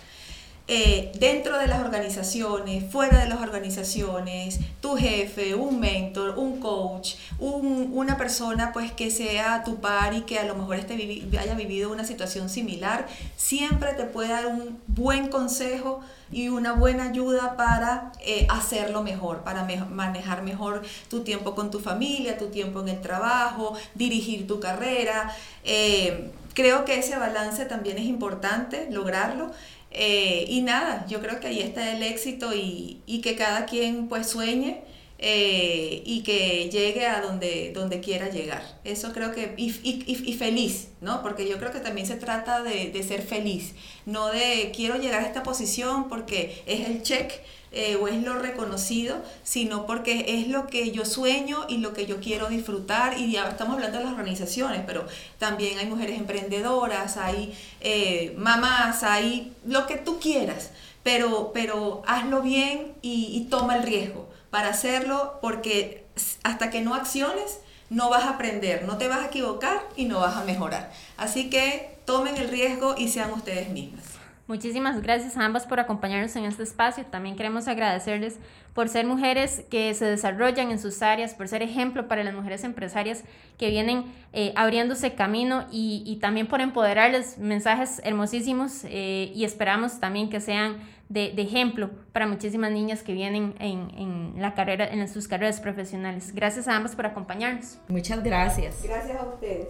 Eh, 0.70 1.12
dentro 1.18 1.58
de 1.58 1.66
las 1.66 1.80
organizaciones, 1.80 2.84
fuera 2.92 3.20
de 3.20 3.28
las 3.30 3.40
organizaciones, 3.40 4.60
tu 4.82 4.96
jefe, 4.96 5.54
un 5.54 5.80
mentor, 5.80 6.38
un 6.38 6.60
coach, 6.60 7.14
una 7.38 8.18
persona 8.18 8.70
pues 8.74 8.92
que 8.92 9.10
sea 9.10 9.64
tu 9.64 9.80
par 9.80 10.12
y 10.12 10.22
que 10.22 10.38
a 10.38 10.44
lo 10.44 10.54
mejor 10.54 10.76
esté 10.76 10.94
haya 11.40 11.54
vivido 11.54 11.90
una 11.90 12.04
situación 12.04 12.50
similar, 12.50 13.06
siempre 13.36 13.94
te 13.94 14.04
puede 14.04 14.28
dar 14.28 14.46
un 14.46 14.78
buen 14.86 15.28
consejo 15.28 16.00
y 16.30 16.50
una 16.50 16.74
buena 16.74 17.04
ayuda 17.04 17.56
para 17.56 18.12
eh, 18.20 18.46
hacerlo 18.50 19.02
mejor, 19.02 19.44
para 19.44 19.66
manejar 19.88 20.42
mejor 20.42 20.82
tu 21.08 21.20
tiempo 21.20 21.54
con 21.54 21.70
tu 21.70 21.80
familia, 21.80 22.36
tu 22.36 22.48
tiempo 22.48 22.80
en 22.80 22.88
el 22.88 23.00
trabajo, 23.00 23.74
dirigir 23.94 24.46
tu 24.46 24.60
carrera. 24.60 25.34
Eh, 25.64 26.30
creo 26.52 26.84
que 26.84 26.98
ese 26.98 27.16
balance 27.16 27.64
también 27.64 27.98
es 27.98 28.04
importante 28.04 28.88
lograrlo. 28.90 29.52
Eh, 29.90 30.44
y 30.48 30.62
nada, 30.62 31.06
yo 31.06 31.20
creo 31.20 31.40
que 31.40 31.48
ahí 31.48 31.60
está 31.60 31.96
el 31.96 32.02
éxito 32.02 32.50
y, 32.54 33.00
que 33.22 33.36
cada 33.36 33.66
quien 33.66 34.08
pues 34.08 34.28
sueñe 34.28 34.82
eh, 35.20 36.02
y 36.06 36.22
que 36.22 36.70
llegue 36.70 37.04
a 37.06 37.20
donde, 37.20 37.72
donde 37.74 37.98
quiera 38.00 38.28
llegar. 38.28 38.62
Eso 38.84 39.12
creo 39.12 39.32
que, 39.32 39.54
y, 39.56 39.74
y, 39.82 40.32
feliz, 40.34 40.88
¿no? 41.00 41.22
Porque 41.22 41.48
yo 41.48 41.58
creo 41.58 41.72
que 41.72 41.80
también 41.80 42.06
se 42.06 42.14
trata 42.14 42.62
de, 42.62 42.90
de, 42.92 43.02
ser 43.02 43.22
feliz, 43.22 43.74
no 44.06 44.28
de 44.28 44.72
quiero 44.74 44.96
llegar 44.96 45.24
a 45.24 45.26
esta 45.26 45.42
posición 45.42 46.08
porque 46.08 46.62
es 46.66 46.88
el 46.88 47.02
check 47.02 47.32
eh, 47.72 47.96
o 47.96 48.06
es 48.06 48.22
lo 48.22 48.38
reconocido, 48.38 49.20
sino 49.42 49.86
porque 49.86 50.24
es 50.28 50.48
lo 50.48 50.68
que 50.68 50.92
yo 50.92 51.04
sueño 51.04 51.66
y 51.68 51.78
lo 51.78 51.94
que 51.94 52.06
yo 52.06 52.20
quiero 52.20 52.46
disfrutar. 52.48 53.18
Y 53.18 53.32
ya 53.32 53.48
estamos 53.48 53.74
hablando 53.74 53.98
de 53.98 54.04
las 54.04 54.12
organizaciones, 54.12 54.82
pero 54.86 55.04
también 55.38 55.78
hay 55.78 55.86
mujeres 55.86 56.16
emprendedoras, 56.18 57.16
hay 57.16 57.52
eh, 57.80 58.34
mamás, 58.38 59.02
hay 59.02 59.52
lo 59.66 59.88
que 59.88 59.96
tú 59.96 60.20
quieras, 60.20 60.70
pero, 61.02 61.50
pero 61.52 62.02
hazlo 62.06 62.40
bien 62.40 62.94
y, 63.02 63.30
y 63.32 63.48
toma 63.50 63.76
el 63.76 63.82
riesgo 63.82 64.37
para 64.50 64.68
hacerlo 64.68 65.38
porque 65.40 66.06
hasta 66.42 66.70
que 66.70 66.80
no 66.80 66.94
acciones 66.94 67.60
no 67.90 68.10
vas 68.10 68.24
a 68.24 68.30
aprender, 68.30 68.84
no 68.84 68.98
te 68.98 69.08
vas 69.08 69.20
a 69.20 69.26
equivocar 69.26 69.80
y 69.96 70.04
no 70.04 70.20
vas 70.20 70.36
a 70.36 70.44
mejorar. 70.44 70.92
Así 71.16 71.50
que 71.50 71.98
tomen 72.04 72.36
el 72.36 72.48
riesgo 72.48 72.94
y 72.96 73.08
sean 73.08 73.32
ustedes 73.32 73.70
mismas. 73.70 74.18
Muchísimas 74.48 75.02
gracias 75.02 75.36
a 75.36 75.44
ambas 75.44 75.66
por 75.66 75.78
acompañarnos 75.78 76.34
en 76.34 76.44
este 76.44 76.62
espacio. 76.62 77.04
También 77.04 77.36
queremos 77.36 77.68
agradecerles 77.68 78.38
por 78.72 78.88
ser 78.88 79.04
mujeres 79.04 79.62
que 79.70 79.92
se 79.92 80.06
desarrollan 80.06 80.70
en 80.70 80.78
sus 80.78 81.02
áreas, 81.02 81.34
por 81.34 81.48
ser 81.48 81.62
ejemplo 81.62 82.08
para 82.08 82.24
las 82.24 82.32
mujeres 82.32 82.64
empresarias 82.64 83.24
que 83.58 83.68
vienen 83.68 84.04
eh, 84.32 84.54
abriéndose 84.56 85.14
camino 85.14 85.66
y, 85.70 86.16
también 86.22 86.46
por 86.46 86.62
empoderarles 86.62 87.36
mensajes 87.36 88.00
hermosísimos 88.04 88.84
eh, 88.84 89.30
y 89.34 89.44
esperamos 89.44 90.00
también 90.00 90.30
que 90.30 90.40
sean 90.40 90.78
de, 91.08 91.32
ejemplo 91.40 91.90
para 92.12 92.26
muchísimas 92.26 92.70
niñas 92.70 93.02
que 93.02 93.12
vienen 93.12 93.54
en, 93.58 93.90
en, 93.96 94.34
la 94.42 94.54
carrera, 94.54 94.86
en 94.86 95.06
sus 95.08 95.26
carreras 95.28 95.60
profesionales. 95.60 96.34
Gracias 96.34 96.68
a 96.68 96.76
ambas 96.76 96.94
por 96.94 97.06
acompañarnos. 97.06 97.78
Muchas 97.88 98.22
gracias. 98.22 98.82
Gracias 98.82 99.18
a 99.18 99.24
ustedes. 99.24 99.68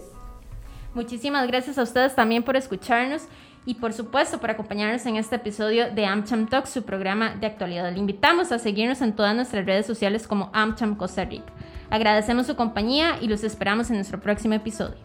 Muchísimas 0.94 1.46
gracias 1.46 1.79
a 1.79 1.83
ustedes 1.83 2.14
también 2.14 2.42
por 2.42 2.57
escucharnos 2.57 3.22
y 3.66 3.74
por 3.74 3.92
supuesto 3.92 4.38
por 4.40 4.51
acompañarnos 4.51 5.05
en 5.07 5.16
este 5.16 5.37
episodio 5.37 5.90
de 5.90 6.07
AmCham 6.07 6.48
Talks, 6.48 6.70
su 6.70 6.85
programa 6.85 7.35
de 7.37 7.46
actualidad. 7.46 7.92
Le 7.92 7.98
invitamos 7.98 8.51
a 8.51 8.59
seguirnos 8.59 9.03
en 9.03 9.14
todas 9.14 9.37
nuestras 9.37 9.66
redes 9.66 9.87
sociales 9.87 10.27
como 10.27 10.51
AmCham 10.55 10.96
Costa 10.96 11.24
Rica. 11.24 11.53
Agradecemos 11.90 12.46
su 12.46 12.57
compañía 12.57 13.18
y 13.20 13.29
los 13.29 13.44
esperamos 13.44 13.90
en 13.90 13.96
nuestro 13.96 14.20
próximo 14.20 14.55
episodio. 14.55 14.96